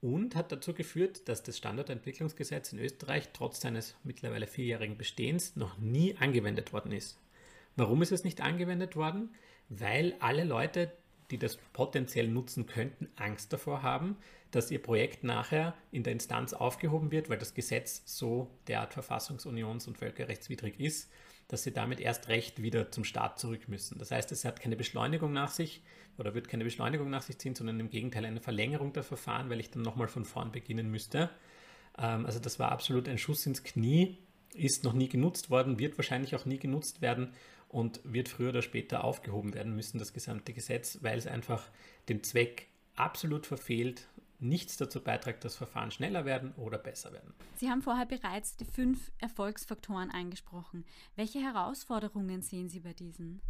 Und 0.00 0.36
hat 0.36 0.52
dazu 0.52 0.74
geführt, 0.74 1.28
dass 1.28 1.42
das 1.42 1.58
Standortentwicklungsgesetz 1.58 2.72
in 2.72 2.78
Österreich 2.78 3.30
trotz 3.32 3.60
seines 3.60 3.96
mittlerweile 4.04 4.46
vierjährigen 4.46 4.96
Bestehens 4.96 5.56
noch 5.56 5.76
nie 5.78 6.16
angewendet 6.16 6.72
worden 6.72 6.92
ist. 6.92 7.18
Warum 7.78 8.02
ist 8.02 8.10
es 8.10 8.24
nicht 8.24 8.40
angewendet 8.40 8.96
worden? 8.96 9.30
Weil 9.68 10.16
alle 10.18 10.42
Leute, 10.42 10.92
die 11.30 11.38
das 11.38 11.58
potenziell 11.72 12.26
nutzen 12.26 12.66
könnten, 12.66 13.08
Angst 13.14 13.52
davor 13.52 13.82
haben, 13.82 14.16
dass 14.50 14.72
ihr 14.72 14.82
Projekt 14.82 15.22
nachher 15.22 15.74
in 15.92 16.02
der 16.02 16.12
Instanz 16.12 16.54
aufgehoben 16.54 17.12
wird, 17.12 17.30
weil 17.30 17.38
das 17.38 17.54
Gesetz 17.54 18.02
so 18.04 18.50
derart 18.66 18.94
verfassungsunions- 18.94 19.86
und 19.86 19.96
völkerrechtswidrig 19.96 20.80
ist, 20.80 21.08
dass 21.46 21.62
sie 21.62 21.72
damit 21.72 22.00
erst 22.00 22.26
recht 22.26 22.62
wieder 22.62 22.90
zum 22.90 23.04
Staat 23.04 23.38
zurück 23.38 23.68
müssen. 23.68 23.96
Das 24.00 24.10
heißt, 24.10 24.32
es 24.32 24.44
hat 24.44 24.60
keine 24.60 24.74
Beschleunigung 24.74 25.32
nach 25.32 25.52
sich 25.52 25.84
oder 26.18 26.34
wird 26.34 26.48
keine 26.48 26.64
Beschleunigung 26.64 27.08
nach 27.10 27.22
sich 27.22 27.38
ziehen, 27.38 27.54
sondern 27.54 27.78
im 27.78 27.90
Gegenteil 27.90 28.24
eine 28.24 28.40
Verlängerung 28.40 28.92
der 28.92 29.04
Verfahren, 29.04 29.50
weil 29.50 29.60
ich 29.60 29.70
dann 29.70 29.82
nochmal 29.82 30.08
von 30.08 30.24
vorn 30.24 30.50
beginnen 30.50 30.90
müsste. 30.90 31.30
Ähm, 31.96 32.26
also 32.26 32.40
das 32.40 32.58
war 32.58 32.72
absolut 32.72 33.08
ein 33.08 33.18
Schuss 33.18 33.46
ins 33.46 33.62
Knie, 33.62 34.18
ist 34.52 34.82
noch 34.82 34.94
nie 34.94 35.08
genutzt 35.08 35.48
worden, 35.48 35.78
wird 35.78 35.96
wahrscheinlich 35.96 36.34
auch 36.34 36.44
nie 36.44 36.58
genutzt 36.58 37.02
werden 37.02 37.34
und 37.68 38.00
wird 38.04 38.28
früher 38.28 38.50
oder 38.50 38.62
später 38.62 39.04
aufgehoben 39.04 39.54
werden 39.54 39.74
müssen, 39.74 39.98
das 39.98 40.12
gesamte 40.12 40.52
Gesetz, 40.52 40.98
weil 41.02 41.18
es 41.18 41.26
einfach 41.26 41.68
den 42.08 42.22
Zweck 42.22 42.68
absolut 42.96 43.46
verfehlt, 43.46 44.08
nichts 44.40 44.76
dazu 44.76 45.02
beiträgt, 45.02 45.44
dass 45.44 45.56
Verfahren 45.56 45.90
schneller 45.90 46.24
werden 46.24 46.52
oder 46.56 46.78
besser 46.78 47.12
werden. 47.12 47.34
Sie 47.56 47.68
haben 47.68 47.82
vorher 47.82 48.06
bereits 48.06 48.56
die 48.56 48.64
fünf 48.64 49.10
Erfolgsfaktoren 49.18 50.10
angesprochen. 50.10 50.84
Welche 51.16 51.40
Herausforderungen 51.40 52.42
sehen 52.42 52.68
Sie 52.68 52.80
bei 52.80 52.92
diesen? 52.92 53.40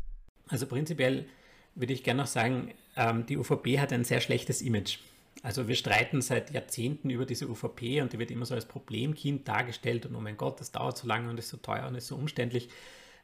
Also 0.48 0.66
prinzipiell 0.66 1.26
würde 1.74 1.92
ich 1.92 2.02
gerne 2.02 2.22
noch 2.22 2.26
sagen, 2.28 2.72
ähm, 2.96 3.26
die 3.26 3.36
UVP 3.36 3.78
hat 3.78 3.92
ein 3.92 4.04
sehr 4.04 4.20
schlechtes 4.20 4.62
Image. 4.62 4.98
Also 5.42 5.68
wir 5.68 5.76
streiten 5.76 6.20
seit 6.20 6.50
Jahrzehnten 6.50 7.10
über 7.10 7.24
diese 7.24 7.48
UVP 7.48 8.00
und 8.00 8.12
die 8.12 8.18
wird 8.18 8.30
immer 8.30 8.46
so 8.46 8.54
als 8.54 8.66
Problemkind 8.66 9.46
dargestellt 9.46 10.06
und 10.06 10.16
oh 10.16 10.20
mein 10.20 10.36
Gott, 10.36 10.60
das 10.60 10.72
dauert 10.72 10.98
so 10.98 11.06
lange 11.06 11.30
und 11.30 11.38
ist 11.38 11.48
so 11.48 11.58
teuer 11.58 11.86
und 11.86 11.94
ist 11.94 12.08
so 12.08 12.16
umständlich. 12.16 12.70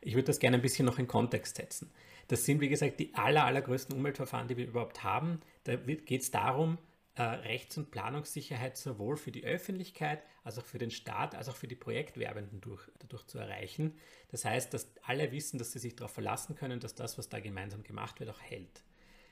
Ich 0.04 0.14
würde 0.14 0.26
das 0.26 0.38
gerne 0.38 0.58
ein 0.58 0.62
bisschen 0.62 0.84
noch 0.86 0.98
in 0.98 1.08
Kontext 1.08 1.56
setzen. 1.56 1.90
Das 2.28 2.44
sind, 2.44 2.60
wie 2.60 2.68
gesagt, 2.68 3.00
die 3.00 3.14
aller, 3.14 3.44
allergrößten 3.44 3.96
Umweltverfahren, 3.96 4.48
die 4.48 4.56
wir 4.56 4.66
überhaupt 4.66 5.02
haben. 5.02 5.40
Da 5.64 5.76
geht 5.76 6.22
es 6.22 6.30
darum, 6.30 6.78
äh, 7.14 7.22
Rechts- 7.22 7.78
und 7.78 7.90
Planungssicherheit 7.90 8.76
sowohl 8.76 9.16
für 9.16 9.30
die 9.30 9.44
Öffentlichkeit 9.44 10.22
als 10.42 10.58
auch 10.58 10.64
für 10.64 10.78
den 10.78 10.90
Staat, 10.90 11.34
als 11.34 11.48
auch 11.48 11.56
für 11.56 11.68
die 11.68 11.76
Projektwerbenden 11.76 12.60
durch, 12.60 12.82
dadurch 12.98 13.26
zu 13.26 13.38
erreichen. 13.38 13.94
Das 14.30 14.44
heißt, 14.44 14.74
dass 14.74 14.92
alle 15.02 15.32
wissen, 15.32 15.58
dass 15.58 15.72
sie 15.72 15.78
sich 15.78 15.96
darauf 15.96 16.12
verlassen 16.12 16.54
können, 16.54 16.80
dass 16.80 16.94
das, 16.94 17.16
was 17.16 17.28
da 17.28 17.40
gemeinsam 17.40 17.82
gemacht 17.82 18.20
wird, 18.20 18.30
auch 18.30 18.40
hält. 18.40 18.82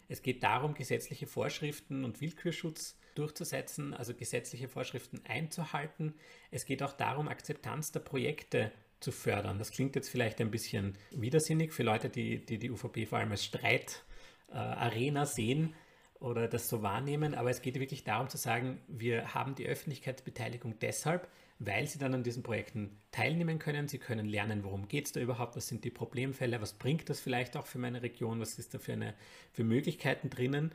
Es 0.09 0.23
geht 0.23 0.43
darum, 0.43 0.75
gesetzliche 0.75 1.26
Vorschriften 1.26 2.05
und 2.05 2.21
Willkürschutz 2.21 2.99
durchzusetzen, 3.14 3.95
also 3.95 4.14
gesetzliche 4.14 4.69
Vorschriften 4.69 5.21
einzuhalten. 5.26 6.14
Es 6.50 6.64
geht 6.64 6.83
auch 6.83 6.93
darum, 6.93 7.29
Akzeptanz 7.29 7.93
der 7.93 8.00
Projekte 8.00 8.73
zu 9.02 9.12
fördern. 9.12 9.59
Das 9.59 9.71
klingt 9.71 9.94
jetzt 9.97 10.09
vielleicht 10.09 10.40
ein 10.40 10.50
bisschen 10.50 10.97
widersinnig 11.11 11.73
für 11.73 11.82
Leute, 11.82 12.09
die 12.09 12.44
die, 12.44 12.59
die 12.59 12.71
UVP 12.71 13.06
vor 13.06 13.18
allem 13.18 13.30
als 13.30 13.44
Streitarena 13.44 15.23
äh, 15.23 15.26
sehen 15.26 15.75
oder 16.23 16.47
das 16.47 16.68
so 16.68 16.82
wahrnehmen, 16.82 17.35
aber 17.35 17.50
es 17.50 17.62
geht 17.62 17.78
wirklich 17.80 18.04
darum 18.04 18.28
zu 18.28 18.38
sagen, 18.38 18.80
wir 18.87 19.35
haben 19.35 19.56
die 19.56 19.66
Öffentlichkeitsbeteiligung 19.66 20.78
deshalb, 20.78 21.28
weil 21.59 21.87
sie 21.87 21.99
dann 21.99 22.14
an 22.14 22.23
diesen 22.23 22.44
Projekten 22.44 22.97
teilnehmen 23.11 23.59
können. 23.59 23.88
Sie 23.88 23.99
können 23.99 24.26
lernen, 24.26 24.62
worum 24.62 24.87
geht 24.88 25.06
es 25.06 25.12
da 25.12 25.21
überhaupt, 25.21 25.56
was 25.56 25.66
sind 25.66 25.85
die 25.85 25.90
Problemfälle, 25.90 26.61
was 26.61 26.75
bringt 26.75 27.11
das 27.11 27.21
vielleicht 27.21 27.56
auch 27.56 27.66
für 27.66 27.78
meine 27.78 28.02
Region, 28.02 28.40
was 28.40 28.59
ist 28.59 28.73
da 28.73 28.78
für, 28.78 28.92
eine, 28.92 29.14
für 29.52 29.64
Möglichkeiten 29.64 30.30
drinnen 30.30 30.73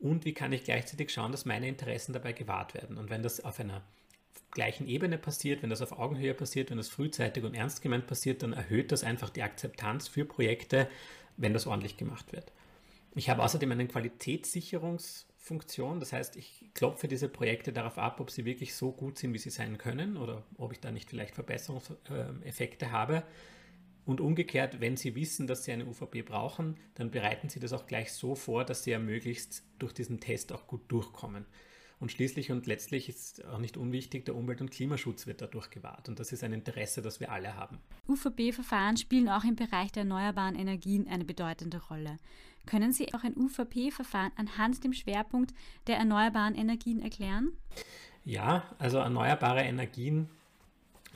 und 0.00 0.24
wie 0.24 0.34
kann 0.34 0.52
ich 0.52 0.64
gleichzeitig 0.64 1.10
schauen, 1.10 1.32
dass 1.32 1.44
meine 1.44 1.68
Interessen 1.68 2.12
dabei 2.12 2.32
gewahrt 2.32 2.74
werden. 2.74 2.98
Und 2.98 3.10
wenn 3.10 3.22
das 3.22 3.44
auf 3.44 3.60
einer 3.60 3.82
gleichen 4.50 4.88
Ebene 4.88 5.18
passiert, 5.18 5.62
wenn 5.62 5.70
das 5.70 5.82
auf 5.82 5.98
Augenhöhe 5.98 6.34
passiert, 6.34 6.70
wenn 6.70 6.78
das 6.78 6.88
frühzeitig 6.88 7.44
und 7.44 7.54
ernst 7.54 7.82
gemeint 7.82 8.06
passiert, 8.06 8.42
dann 8.42 8.52
erhöht 8.52 8.92
das 8.92 9.04
einfach 9.04 9.30
die 9.30 9.42
Akzeptanz 9.42 10.08
für 10.08 10.24
Projekte, 10.24 10.88
wenn 11.36 11.52
das 11.52 11.66
ordentlich 11.66 11.96
gemacht 11.96 12.32
wird. 12.32 12.52
Ich 13.14 13.30
habe 13.30 13.42
außerdem 13.42 13.72
eine 13.72 13.88
Qualitätssicherungsfunktion, 13.88 16.00
das 16.00 16.12
heißt, 16.12 16.36
ich 16.36 16.66
klopfe 16.74 17.08
diese 17.08 17.28
Projekte 17.28 17.72
darauf 17.72 17.98
ab, 17.98 18.20
ob 18.20 18.30
sie 18.30 18.44
wirklich 18.44 18.74
so 18.74 18.92
gut 18.92 19.18
sind, 19.18 19.34
wie 19.34 19.38
sie 19.38 19.50
sein 19.50 19.78
können 19.78 20.16
oder 20.16 20.44
ob 20.56 20.72
ich 20.72 20.80
da 20.80 20.90
nicht 20.90 21.10
vielleicht 21.10 21.34
Verbesserungseffekte 21.34 22.92
habe. 22.92 23.24
Und 24.04 24.20
umgekehrt, 24.22 24.80
wenn 24.80 24.96
Sie 24.96 25.14
wissen, 25.16 25.46
dass 25.46 25.64
Sie 25.64 25.72
eine 25.72 25.84
UVP 25.84 26.22
brauchen, 26.22 26.78
dann 26.94 27.10
bereiten 27.10 27.50
Sie 27.50 27.60
das 27.60 27.74
auch 27.74 27.86
gleich 27.86 28.10
so 28.10 28.34
vor, 28.34 28.64
dass 28.64 28.84
Sie 28.84 28.92
ja 28.92 28.98
möglichst 28.98 29.64
durch 29.78 29.92
diesen 29.92 30.18
Test 30.18 30.50
auch 30.50 30.66
gut 30.66 30.90
durchkommen. 30.90 31.44
Und 32.00 32.12
schließlich 32.12 32.52
und 32.52 32.66
letztlich 32.66 33.08
ist 33.08 33.44
auch 33.46 33.58
nicht 33.58 33.76
unwichtig, 33.76 34.24
der 34.24 34.36
Umwelt- 34.36 34.60
und 34.60 34.70
Klimaschutz 34.70 35.26
wird 35.26 35.40
dadurch 35.40 35.70
gewahrt. 35.70 36.08
Und 36.08 36.20
das 36.20 36.30
ist 36.30 36.44
ein 36.44 36.52
Interesse, 36.52 37.02
das 37.02 37.18
wir 37.18 37.32
alle 37.32 37.56
haben. 37.56 37.78
UVP-Verfahren 38.08 38.96
spielen 38.96 39.28
auch 39.28 39.44
im 39.44 39.56
Bereich 39.56 39.90
der 39.90 40.04
erneuerbaren 40.04 40.54
Energien 40.54 41.08
eine 41.08 41.24
bedeutende 41.24 41.82
Rolle. 41.88 42.16
Können 42.66 42.92
Sie 42.92 43.12
auch 43.14 43.24
ein 43.24 43.36
UVP-Verfahren 43.36 44.30
anhand 44.36 44.84
dem 44.84 44.92
Schwerpunkt 44.92 45.54
der 45.86 45.96
erneuerbaren 45.96 46.54
Energien 46.54 47.00
erklären? 47.00 47.52
Ja, 48.24 48.62
also 48.78 48.98
erneuerbare 48.98 49.62
Energien 49.62 50.28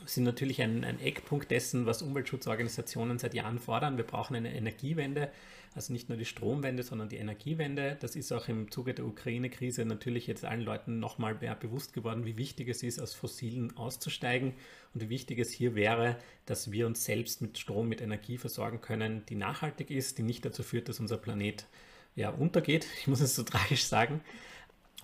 sind 0.06 0.24
natürlich 0.24 0.60
ein, 0.62 0.84
ein, 0.84 1.00
Eckpunkt 1.00 1.50
dessen, 1.50 1.86
was 1.86 2.02
Umweltschutzorganisationen 2.02 3.18
seit 3.18 3.34
Jahren 3.34 3.58
fordern. 3.58 3.96
Wir 3.96 4.04
brauchen 4.04 4.36
eine 4.36 4.54
Energiewende, 4.54 5.30
also 5.74 5.92
nicht 5.92 6.08
nur 6.08 6.18
die 6.18 6.24
Stromwende, 6.24 6.82
sondern 6.82 7.08
die 7.08 7.16
Energiewende. 7.16 7.96
Das 8.00 8.16
ist 8.16 8.32
auch 8.32 8.48
im 8.48 8.70
Zuge 8.70 8.94
der 8.94 9.06
Ukraine-Krise 9.06 9.84
natürlich 9.84 10.26
jetzt 10.26 10.44
allen 10.44 10.62
Leuten 10.62 10.98
nochmal 11.00 11.36
mehr 11.40 11.54
bewusst 11.54 11.92
geworden, 11.92 12.24
wie 12.24 12.36
wichtig 12.36 12.68
es 12.68 12.82
ist, 12.82 13.00
aus 13.00 13.14
fossilen 13.14 13.76
auszusteigen 13.76 14.54
und 14.94 15.00
wie 15.00 15.08
wichtig 15.08 15.38
es 15.38 15.50
hier 15.50 15.74
wäre, 15.74 16.16
dass 16.46 16.72
wir 16.72 16.86
uns 16.86 17.04
selbst 17.04 17.40
mit 17.40 17.58
Strom, 17.58 17.88
mit 17.88 18.00
Energie 18.00 18.38
versorgen 18.38 18.80
können, 18.80 19.24
die 19.28 19.36
nachhaltig 19.36 19.90
ist, 19.90 20.18
die 20.18 20.22
nicht 20.22 20.44
dazu 20.44 20.62
führt, 20.62 20.88
dass 20.88 21.00
unser 21.00 21.18
Planet 21.18 21.66
ja, 22.14 22.30
untergeht. 22.30 22.86
Ich 23.00 23.06
muss 23.06 23.20
es 23.20 23.34
so 23.34 23.42
tragisch 23.44 23.84
sagen. 23.84 24.20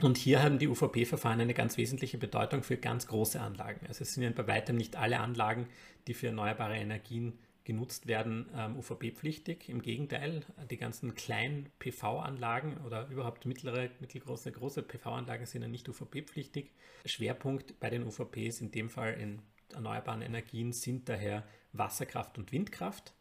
Und 0.00 0.16
hier 0.16 0.42
haben 0.42 0.58
die 0.58 0.68
UVP-Verfahren 0.68 1.40
eine 1.40 1.54
ganz 1.54 1.76
wesentliche 1.76 2.18
Bedeutung 2.18 2.62
für 2.62 2.76
ganz 2.76 3.08
große 3.08 3.40
Anlagen. 3.40 3.84
Also 3.88 4.02
es 4.02 4.14
sind 4.14 4.22
ja 4.22 4.30
bei 4.30 4.46
weitem 4.46 4.76
nicht 4.76 4.94
alle 4.94 5.18
Anlagen, 5.18 5.66
die 6.06 6.14
für 6.14 6.28
erneuerbare 6.28 6.76
Energien 6.76 7.38
genutzt 7.64 8.06
werden, 8.06 8.48
ähm, 8.56 8.76
UVP-pflichtig. 8.76 9.68
Im 9.68 9.82
Gegenteil, 9.82 10.42
die 10.70 10.76
ganzen 10.76 11.16
kleinen 11.16 11.68
PV-Anlagen 11.80 12.78
oder 12.86 13.08
überhaupt 13.08 13.44
mittlere, 13.44 13.90
mittelgroße, 14.00 14.52
große 14.52 14.82
PV-Anlagen 14.82 15.46
sind 15.46 15.62
ja 15.62 15.68
nicht 15.68 15.88
UVP-pflichtig. 15.88 16.70
Schwerpunkt 17.04 17.78
bei 17.80 17.90
den 17.90 18.04
UVPs 18.04 18.60
in 18.60 18.70
dem 18.70 18.88
Fall 18.88 19.14
in 19.14 19.42
erneuerbaren 19.74 20.22
Energien 20.22 20.72
sind 20.72 21.08
daher 21.08 21.44
Wasserkraft 21.72 22.38
und 22.38 22.52
Windkraft. 22.52 23.12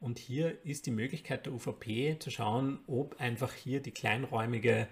Und 0.00 0.18
hier 0.18 0.64
ist 0.64 0.86
die 0.86 0.90
Möglichkeit 0.90 1.46
der 1.46 1.54
UVP 1.54 2.18
zu 2.18 2.30
schauen, 2.30 2.80
ob 2.86 3.18
einfach 3.20 3.52
hier 3.52 3.80
die 3.80 3.90
kleinräumige 3.90 4.86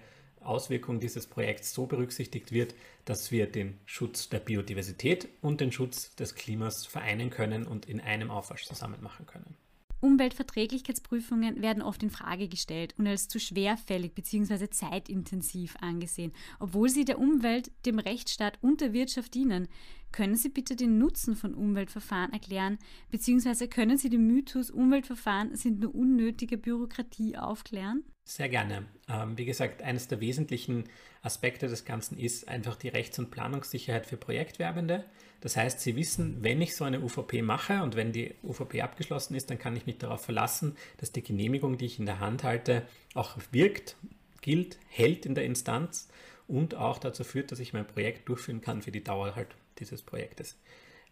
Auswirkung 0.47 0.99
dieses 0.99 1.27
Projekts 1.27 1.73
so 1.73 1.85
berücksichtigt 1.85 2.51
wird, 2.51 2.75
dass 3.05 3.31
wir 3.31 3.51
den 3.51 3.79
Schutz 3.85 4.29
der 4.29 4.39
Biodiversität 4.39 5.27
und 5.41 5.61
den 5.61 5.71
Schutz 5.71 6.15
des 6.15 6.35
Klimas 6.35 6.85
vereinen 6.85 7.29
können 7.29 7.67
und 7.67 7.87
in 7.87 7.99
einem 7.99 8.31
Aufwasch 8.31 8.65
zusammen 8.65 9.01
machen 9.01 9.25
können. 9.25 9.55
Umweltverträglichkeitsprüfungen 9.99 11.61
werden 11.61 11.81
oft 11.81 12.03
in 12.03 12.09
Frage 12.09 12.47
gestellt 12.47 12.93
und 12.97 13.07
als 13.07 13.27
zu 13.27 13.39
schwerfällig 13.39 14.13
bzw. 14.13 14.69
zeitintensiv 14.69 15.75
angesehen, 15.81 16.33
obwohl 16.59 16.89
sie 16.89 17.05
der 17.05 17.19
Umwelt, 17.19 17.71
dem 17.85 17.99
Rechtsstaat 17.99 18.57
und 18.61 18.81
der 18.81 18.93
Wirtschaft 18.93 19.33
dienen. 19.33 19.67
Können 20.11 20.35
Sie 20.35 20.49
bitte 20.49 20.75
den 20.75 20.97
Nutzen 20.97 21.35
von 21.35 21.53
Umweltverfahren 21.53 22.31
erklären, 22.31 22.77
bzw. 23.11 23.67
können 23.67 23.97
Sie 23.97 24.09
den 24.09 24.25
Mythos, 24.25 24.71
Umweltverfahren 24.71 25.55
sind 25.55 25.81
nur 25.81 25.93
unnötige 25.93 26.57
Bürokratie 26.57 27.37
aufklären? 27.37 28.03
Sehr 28.23 28.49
gerne. 28.49 28.85
Ähm, 29.07 29.37
wie 29.37 29.45
gesagt, 29.45 29.81
eines 29.81 30.07
der 30.07 30.19
wesentlichen 30.19 30.85
Aspekte 31.21 31.67
des 31.67 31.85
Ganzen 31.85 32.17
ist 32.17 32.47
einfach 32.47 32.75
die 32.75 32.89
Rechts- 32.89 33.19
und 33.19 33.31
Planungssicherheit 33.31 34.05
für 34.05 34.17
Projektwerbende. 34.17 35.05
Das 35.41 35.55
heißt, 35.55 35.79
Sie 35.79 35.95
wissen, 35.95 36.43
wenn 36.43 36.61
ich 36.61 36.75
so 36.75 36.83
eine 36.83 36.99
UVP 36.99 37.41
mache 37.41 37.83
und 37.83 37.95
wenn 37.95 38.11
die 38.11 38.33
UVP 38.43 38.81
abgeschlossen 38.81 39.35
ist, 39.35 39.49
dann 39.49 39.59
kann 39.59 39.75
ich 39.75 39.85
mich 39.85 39.97
darauf 39.97 40.25
verlassen, 40.25 40.75
dass 40.97 41.11
die 41.11 41.23
Genehmigung, 41.23 41.77
die 41.77 41.85
ich 41.85 41.99
in 41.99 42.05
der 42.05 42.19
Hand 42.19 42.43
halte, 42.43 42.87
auch 43.13 43.37
wirkt, 43.51 43.95
gilt, 44.41 44.79
hält 44.87 45.25
in 45.25 45.35
der 45.35 45.45
Instanz 45.45 46.07
und 46.47 46.75
auch 46.75 46.97
dazu 46.97 47.23
führt, 47.23 47.51
dass 47.51 47.59
ich 47.59 47.73
mein 47.73 47.85
Projekt 47.85 48.27
durchführen 48.29 48.61
kann 48.61 48.81
für 48.81 48.91
die 48.91 49.03
Dauer 49.03 49.35
halt 49.35 49.49
dieses 49.79 50.01
Projektes. 50.01 50.57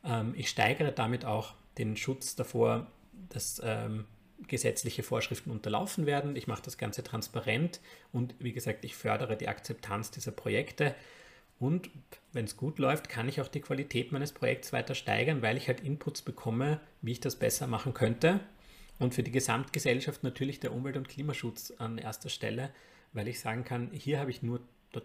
Ähm, 0.03 0.34
ich 0.36 0.50
steigere 0.50 0.91
damit 0.91 1.25
auch 1.25 1.53
den 1.77 1.98
Schutz 1.98 2.36
davor, 2.36 2.88
dass 3.29 3.62
ähm, 3.63 4.05
gesetzliche 4.48 5.03
Vorschriften 5.03 5.51
unterlaufen 5.51 6.05
werden. 6.05 6.36
Ich 6.36 6.48
mache 6.48 6.62
das 6.62 6.77
Ganze 6.77 7.03
transparent 7.03 7.79
und 8.12 8.36
wie 8.39 8.53
gesagt, 8.53 8.86
ich 8.86 8.96
fördere 8.96 9.38
die 9.38 9.48
Akzeptanz 9.48 10.12
dieser 10.12 10.32
Projekte. 10.32 10.96
Und 11.60 11.90
wenn 12.34 12.46
es 12.46 12.58
gut 12.58 12.80
läuft, 12.80 13.08
kann 13.08 13.30
ich 13.30 13.40
auch 13.40 13.48
die 13.48 13.62
Qualität 13.62 14.12
meines 14.12 14.34
Projekts 14.34 14.74
weiter 14.74 14.94
steigern, 14.94 15.42
weil 15.42 15.58
ich 15.58 15.68
halt 15.68 15.80
Inputs 15.80 16.22
bekomme, 16.22 16.82
wie 17.02 17.14
ich 17.14 17.22
das 17.22 17.38
besser 17.38 17.68
machen 17.68 17.94
könnte. 17.94 18.42
Und 19.00 19.14
für 19.14 19.24
die 19.24 19.32
Gesamtgesellschaft 19.32 20.24
natürlich 20.24 20.60
der 20.60 20.74
Umwelt- 20.74 20.98
und 20.98 21.08
Klimaschutz 21.08 21.72
an 21.78 21.98
erster 21.98 22.30
Stelle, 22.30 22.72
weil 23.14 23.28
ich 23.28 23.40
sagen 23.40 23.64
kann, 23.64 23.90
hier 23.92 24.20
habe 24.20 24.32
ich 24.32 24.42
nur 24.42 24.62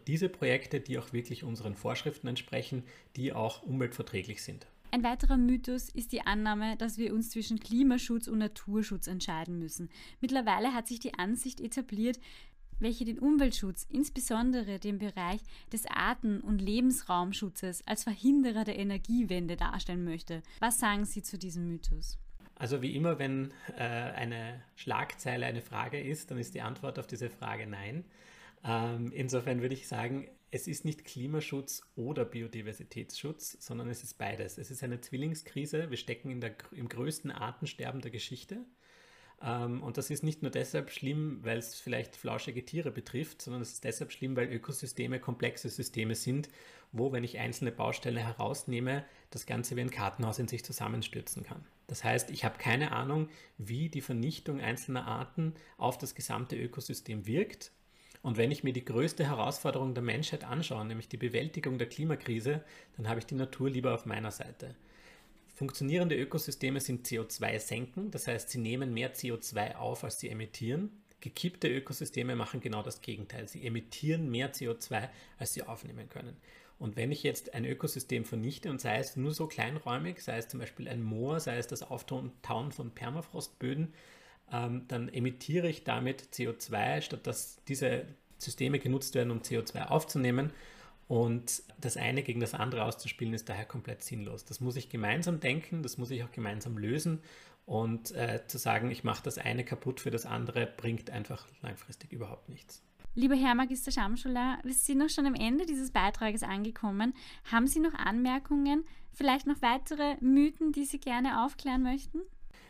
diese 0.07 0.29
Projekte, 0.29 0.81
die 0.81 0.99
auch 0.99 1.13
wirklich 1.13 1.43
unseren 1.43 1.75
Vorschriften 1.75 2.29
entsprechen, 2.29 2.85
die 3.17 3.33
auch 3.33 3.63
umweltverträglich 3.63 4.43
sind. 4.43 4.67
Ein 4.93 5.05
weiterer 5.05 5.37
Mythos 5.37 5.89
ist 5.89 6.13
die 6.13 6.23
Annahme, 6.23 6.77
dass 6.77 6.99
wir 6.99 7.15
uns 7.15 7.31
zwischen 7.31 7.61
Klimaschutz 7.61 8.27
und 8.27 8.39
Naturschutz 8.39 9.07
entscheiden 9.07 9.59
müssen. 9.59 9.89
Mittlerweile 10.21 10.75
hat 10.75 10.89
sich 10.89 10.99
die 10.99 11.15
Ansicht 11.15 11.61
etabliert, 11.61 12.19
welche 12.81 13.05
den 13.05 13.19
Umweltschutz, 13.19 13.87
insbesondere 13.89 14.79
den 14.79 14.99
Bereich 14.99 15.41
des 15.73 15.87
Arten- 15.87 16.41
und 16.41 16.61
Lebensraumschutzes, 16.61 17.87
als 17.87 18.05
Verhinderer 18.05 18.65
der 18.65 18.79
Energiewende 18.79 19.57
darstellen 19.57 20.05
möchte. 20.05 20.43
Was 20.59 20.81
sagen 20.81 21.05
Sie 21.05 21.23
zu 21.23 21.39
diesem 21.39 21.69
Mythos? 21.69 22.19
Also 22.57 22.83
wie 22.83 22.95
immer, 22.95 23.19
wenn 23.19 23.53
äh, 23.79 23.83
eine 23.83 24.63
Schlagzeile 24.77 25.47
eine 25.47 25.63
Frage 25.63 25.99
ist, 25.99 26.31
dann 26.31 26.39
ist 26.39 26.55
die 26.55 26.61
Antwort 26.61 26.99
auf 26.99 27.07
diese 27.07 27.31
Frage 27.31 27.67
nein. 27.67 28.05
Ähm, 28.63 29.13
insofern 29.15 29.63
würde 29.63 29.75
ich 29.75 29.89
sagen, 29.89 30.29
es 30.51 30.67
ist 30.67 30.85
nicht 30.85 31.05
Klimaschutz 31.05 31.83
oder 31.95 32.25
Biodiversitätsschutz, 32.25 33.57
sondern 33.61 33.89
es 33.89 34.03
ist 34.03 34.19
beides. 34.19 34.59
Es 34.59 34.71
ist 34.71 34.83
eine 34.83 35.01
Zwillingskrise. 35.01 35.91
Wir 35.91 35.97
stecken 35.97 36.41
der, 36.41 36.55
im 36.73 36.89
größten 36.89 37.31
Artensterben 37.31 38.01
der 38.01 38.11
Geschichte. 38.11 38.65
Ähm, 39.43 39.83
und 39.83 39.97
das 39.97 40.11
ist 40.11 40.23
nicht 40.23 40.43
nur 40.43 40.51
deshalb 40.51 40.91
schlimm, 40.91 41.41
weil 41.43 41.59
es 41.59 41.81
vielleicht 41.81 42.17
flauschige 42.17 42.65
Tiere 42.65 42.91
betrifft, 42.91 43.43
sondern 43.43 43.63
es 43.63 43.73
ist 43.73 43.85
deshalb 43.85 44.13
schlimm, 44.13 44.37
weil 44.37 44.53
Ökosysteme 44.53 45.19
komplexe 45.19 45.69
Systeme 45.69 46.15
sind, 46.15 46.49
wo, 46.93 47.13
wenn 47.13 47.25
ich 47.25 47.39
einzelne 47.39 47.73
Bausteine 47.73 48.21
herausnehme, 48.21 49.05
das 49.31 49.47
Ganze 49.47 49.77
wie 49.77 49.81
ein 49.81 49.91
Kartenhaus 49.91 50.39
in 50.39 50.49
sich 50.49 50.65
zusammenstürzen 50.65 51.45
kann. 51.45 51.65
Das 51.87 52.05
heißt, 52.05 52.31
ich 52.31 52.45
habe 52.45 52.59
keine 52.59 52.93
Ahnung, 52.93 53.29
wie 53.59 53.89
die 53.89 54.01
Vernichtung 54.01 54.61
einzelner 54.61 55.07
Arten 55.07 55.55
auf 55.77 55.99
das 55.99 56.15
gesamte 56.15 56.57
Ökosystem 56.57 57.27
wirkt. 57.27 57.73
Und 58.23 58.37
wenn 58.37 58.51
ich 58.51 58.65
mir 58.65 58.73
die 58.73 58.85
größte 58.85 59.25
Herausforderung 59.25 59.95
der 59.95 60.03
Menschheit 60.03 60.45
anschaue, 60.45 60.85
nämlich 60.85 61.09
die 61.09 61.17
Bewältigung 61.17 61.79
der 61.79 61.89
Klimakrise, 61.89 62.63
dann 62.97 63.09
habe 63.09 63.21
ich 63.21 63.27
die 63.27 63.35
Natur 63.35 63.71
lieber 63.71 63.95
auf 63.95 64.05
meiner 64.05 64.31
Seite. 64.31 64.75
Funktionierende 65.61 66.17
Ökosysteme 66.17 66.81
sind 66.81 67.07
CO2-Senken, 67.07 68.11
das 68.11 68.27
heißt, 68.27 68.49
sie 68.49 68.57
nehmen 68.57 68.95
mehr 68.95 69.15
CO2 69.15 69.75
auf, 69.75 70.05
als 70.05 70.19
sie 70.19 70.31
emittieren. 70.31 70.89
Gekippte 71.21 71.69
Ökosysteme 71.69 72.35
machen 72.35 72.63
genau 72.63 72.83
das 72.83 73.03
Gegenteil. 73.03 73.47
Sie 73.47 73.67
emittieren 73.67 74.31
mehr 74.31 74.55
CO2, 74.55 75.11
als 75.39 75.53
sie 75.53 75.63
aufnehmen 75.63 76.09
können. 76.09 76.35
Und 76.79 76.97
wenn 76.97 77.13
ich 77.13 77.23
jetzt 77.23 77.53
ein 77.53 77.67
Ökosystem 77.67 78.25
vernichte 78.25 78.71
und 78.71 78.81
sei 78.81 79.01
es 79.01 79.17
nur 79.17 79.35
so 79.35 79.49
kleinräumig, 79.49 80.23
sei 80.23 80.39
es 80.39 80.49
zum 80.49 80.61
Beispiel 80.61 80.89
ein 80.89 81.03
Moor, 81.03 81.41
sei 81.41 81.59
es 81.59 81.67
das 81.67 81.83
Auftauen 81.83 82.33
von 82.73 82.93
Permafrostböden, 82.93 83.93
ähm, 84.51 84.87
dann 84.89 85.11
emittiere 85.11 85.69
ich 85.69 85.85
damit 85.85 86.23
CO2, 86.33 87.03
statt 87.03 87.27
dass 87.27 87.63
diese 87.69 88.07
Systeme 88.39 88.79
genutzt 88.79 89.15
werden, 89.15 89.31
um 89.31 89.41
CO2 89.43 89.89
aufzunehmen. 89.89 90.55
Und 91.11 91.65
das 91.81 91.97
eine 91.97 92.23
gegen 92.23 92.39
das 92.39 92.55
andere 92.55 92.85
auszuspielen, 92.85 93.35
ist 93.35 93.49
daher 93.49 93.65
komplett 93.65 94.05
sinnlos. 94.05 94.45
Das 94.45 94.61
muss 94.61 94.77
ich 94.77 94.91
gemeinsam 94.91 95.41
denken, 95.41 95.83
das 95.83 95.99
muss 95.99 96.13
ich 96.13 96.23
auch 96.23 96.31
gemeinsam 96.31 96.79
lösen. 96.79 97.21
Und 97.67 98.13
äh, 98.13 98.47
zu 98.47 98.59
sagen, 98.59 98.93
ich 98.93 99.03
mache 99.03 99.25
das 99.25 99.37
eine 99.37 99.65
kaputt 99.65 99.99
für 99.99 100.13
das 100.13 100.25
andere, 100.25 100.69
bringt 100.69 101.11
einfach 101.11 101.49
langfristig 101.63 102.13
überhaupt 102.13 102.49
nichts. 102.49 102.85
Lieber 103.17 103.35
Herr 103.35 103.57
Magister 103.57 103.91
Schamschuler, 103.91 104.61
wir 104.63 104.73
sind 104.73 104.99
noch 104.99 105.09
schon 105.09 105.27
am 105.27 105.35
Ende 105.35 105.67
dieses 105.67 105.91
Beitrages 105.91 106.45
angekommen. 106.45 107.13
Haben 107.51 107.67
Sie 107.67 107.81
noch 107.81 107.95
Anmerkungen, 107.95 108.85
vielleicht 109.13 109.49
noch 109.49 109.61
weitere 109.63 110.15
Mythen, 110.21 110.71
die 110.71 110.85
Sie 110.85 111.01
gerne 111.01 111.45
aufklären 111.45 111.83
möchten? 111.83 112.21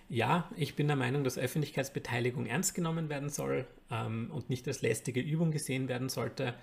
Ja, 0.09 0.51
ich 0.57 0.77
bin 0.77 0.87
der 0.87 0.97
Meinung, 0.97 1.25
dass 1.25 1.37
Öffentlichkeitsbeteiligung 1.37 2.47
ernst 2.47 2.75
genommen 2.75 3.11
werden 3.11 3.29
soll 3.29 3.67
ähm, 3.91 4.31
und 4.33 4.49
nicht 4.49 4.67
als 4.67 4.81
lästige 4.81 5.21
Übung 5.21 5.51
gesehen 5.51 5.89
werden 5.89 6.09
sollte. 6.09 6.55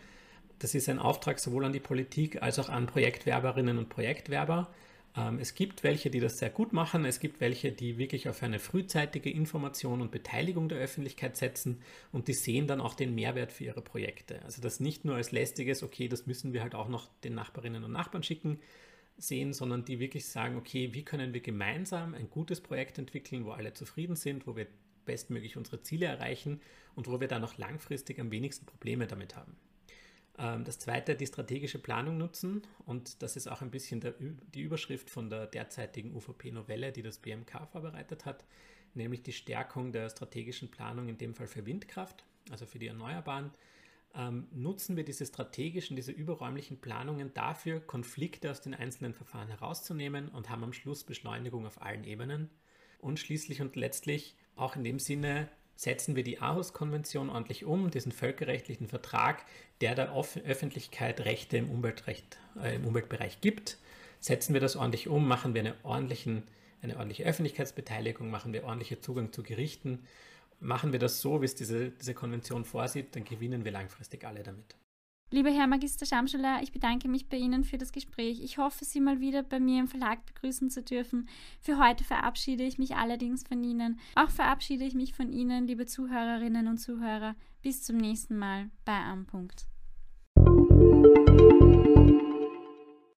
Das 0.60 0.74
ist 0.74 0.90
ein 0.90 1.00
Auftrag 1.00 1.40
sowohl 1.40 1.66
an 1.66 1.74
die 1.74 1.80
Politik 1.80 2.42
als 2.42 2.58
auch 2.60 2.70
an 2.70 2.88
Projektwerberinnen 2.88 3.78
und 3.78 3.90
Projektwerber. 3.90 4.70
Ähm, 5.16 5.40
es 5.40 5.56
gibt 5.56 5.84
welche, 5.84 6.10
die 6.10 6.20
das 6.20 6.40
sehr 6.40 6.50
gut 6.50 6.74
machen. 6.74 7.06
Es 7.06 7.20
gibt 7.20 7.42
welche, 7.42 7.72
die 7.72 7.98
wirklich 7.98 8.30
auf 8.30 8.42
eine 8.44 8.60
frühzeitige 8.60 9.30
Information 9.30 10.02
und 10.02 10.12
Beteiligung 10.12 10.70
der 10.70 10.80
Öffentlichkeit 10.80 11.38
setzen 11.38 11.82
und 12.12 12.28
die 12.28 12.34
sehen 12.34 12.68
dann 12.68 12.82
auch 12.82 12.94
den 12.94 13.16
Mehrwert 13.16 13.52
für 13.52 13.66
ihre 13.66 13.82
Projekte. 13.82 14.42
Also 14.44 14.62
das 14.62 14.80
nicht 14.80 15.06
nur 15.06 15.16
als 15.16 15.32
lästiges, 15.32 15.84
okay, 15.84 16.08
das 16.08 16.26
müssen 16.28 16.54
wir 16.54 16.62
halt 16.62 16.76
auch 16.76 16.88
noch 16.88 17.08
den 17.24 17.36
Nachbarinnen 17.36 17.84
und 17.84 17.92
Nachbarn 17.92 18.24
schicken, 18.24 18.60
sehen, 19.18 19.54
sondern 19.54 19.84
die 19.84 20.00
wirklich 20.00 20.28
sagen, 20.28 20.58
okay, 20.58 20.94
wie 20.94 21.04
können 21.04 21.34
wir 21.34 21.42
gemeinsam 21.42 22.14
ein 22.14 22.30
gutes 22.30 22.62
Projekt 22.62 23.00
entwickeln, 23.00 23.46
wo 23.46 23.52
alle 23.52 23.74
zufrieden 23.74 24.16
sind, 24.16 24.46
wo 24.46 24.56
wir 24.56 24.68
bestmöglich 25.06 25.58
unsere 25.58 25.82
Ziele 25.82 26.06
erreichen 26.06 26.62
und 26.96 27.08
wo 27.08 27.20
wir 27.20 27.28
dann 27.28 27.44
auch 27.44 27.58
langfristig 27.58 28.20
am 28.20 28.30
wenigsten 28.30 28.66
Probleme 28.66 29.08
damit 29.08 29.36
haben. 29.36 29.56
Ähm, 30.38 30.64
das 30.64 30.80
zweite, 30.80 31.16
die 31.16 31.28
strategische 31.28 31.80
Planung 31.80 32.18
nutzen. 32.18 32.62
Und 32.86 33.22
das 33.22 33.36
ist 33.36 33.48
auch 33.48 33.62
ein 33.62 33.72
bisschen 33.72 34.00
der, 34.02 34.14
die 34.20 34.62
Überschrift 34.62 35.10
von 35.10 35.30
der 35.30 35.48
derzeitigen 35.48 36.16
UVP-Novelle, 36.16 36.92
die 36.92 37.02
das 37.02 37.18
BMK 37.18 37.68
vorbereitet 37.72 38.26
hat, 38.26 38.46
nämlich 38.94 39.24
die 39.24 39.34
Stärkung 39.34 39.92
der 39.92 40.10
strategischen 40.10 40.70
Planung, 40.70 41.10
in 41.10 41.18
dem 41.18 41.34
Fall 41.34 41.48
für 41.48 41.66
Windkraft, 41.66 42.24
also 42.52 42.66
für 42.66 42.80
die 42.80 42.88
Erneuerbaren. 42.88 43.52
Ähm, 44.16 44.48
nutzen 44.52 44.96
wir 44.96 45.04
diese 45.04 45.26
strategischen, 45.26 45.96
diese 45.96 46.12
überräumlichen 46.12 46.80
Planungen 46.80 47.34
dafür, 47.34 47.80
Konflikte 47.80 48.50
aus 48.50 48.62
den 48.62 48.74
einzelnen 48.74 49.14
Verfahren 49.14 49.50
herauszunehmen 49.50 50.30
und 50.30 50.50
haben 50.50 50.64
am 50.64 50.74
Schluss 50.74 51.04
Beschleunigung 51.04 51.66
auf 51.66 51.82
allen 51.82 52.04
Ebenen. 52.04 52.50
Und 53.00 53.20
schließlich 53.20 53.62
und 53.62 53.76
letztlich 53.76 54.36
auch 54.56 54.76
in 54.76 54.84
dem 54.84 54.98
Sinne 54.98 55.50
setzen 55.78 56.16
wir 56.16 56.24
die 56.24 56.40
Aarhus-Konvention 56.40 57.30
ordentlich 57.30 57.64
um, 57.64 57.92
diesen 57.92 58.12
völkerrechtlichen 58.12 58.88
Vertrag, 58.88 59.46
der 59.80 59.96
der 59.96 60.14
Öffentlichkeit 60.14 61.22
Rechte 61.22 61.58
im, 61.58 61.70
Umweltrecht, 61.70 62.38
äh, 62.62 62.76
im 62.76 62.86
Umweltbereich 62.86 63.40
gibt. 63.40 63.78
Setzen 64.20 64.54
wir 64.54 64.60
das 64.60 64.76
ordentlich 64.76 65.08
um, 65.08 65.28
machen 65.28 65.54
wir 65.54 65.62
eine, 65.62 65.76
eine 65.84 66.98
ordentliche 66.98 67.24
Öffentlichkeitsbeteiligung, 67.24 68.30
machen 68.30 68.54
wir 68.54 68.64
ordentlichen 68.64 69.02
Zugang 69.02 69.32
zu 69.32 69.44
Gerichten. 69.44 70.00
Machen 70.60 70.92
wir 70.92 71.00
das 71.00 71.22
so, 71.22 71.42
wie 71.44 71.46
es 71.46 71.54
diese, 71.54 71.92
diese 71.92 72.16
Konvention 72.16 72.66
vorsieht, 72.66 73.16
dann 73.16 73.24
gewinnen 73.24 73.64
wir 73.64 73.72
langfristig 73.72 74.26
alle 74.26 74.42
damit. 74.42 74.76
Lieber 75.30 75.50
Herr 75.50 75.68
Magister 75.68 76.06
Schamschuler, 76.06 76.62
ich 76.64 76.72
bedanke 76.72 77.10
mich 77.10 77.28
bei 77.28 77.36
Ihnen 77.36 77.66
für 77.66 77.78
das 77.78 77.92
Gespräch. 77.92 78.42
Ich 78.42 78.58
hoffe, 78.58 78.86
Sie 78.86 79.02
mal 79.02 79.20
wieder 79.20 79.44
bei 79.44 79.60
mir 79.60 79.82
im 79.82 79.90
Verlag 79.90 80.26
begrüßen 80.26 80.70
zu 80.70 80.82
dürfen. 80.82 81.28
Für 81.60 81.78
heute 81.78 82.06
verabschiede 82.06 82.64
ich 82.64 82.78
mich 82.78 82.96
allerdings 82.96 83.44
von 83.44 83.62
Ihnen. 83.62 84.00
Auch 84.16 84.30
verabschiede 84.30 84.86
ich 84.86 84.94
mich 84.94 85.14
von 85.14 85.30
Ihnen, 85.30 85.68
liebe 85.68 85.86
Zuhörerinnen 85.86 86.70
und 86.70 86.78
Zuhörer. 86.78 87.36
Bis 87.62 87.84
zum 87.84 87.98
nächsten 87.98 88.38
Mal 88.38 88.70
bei 88.86 88.96
Am 88.96 89.26
Punkt. 89.26 89.68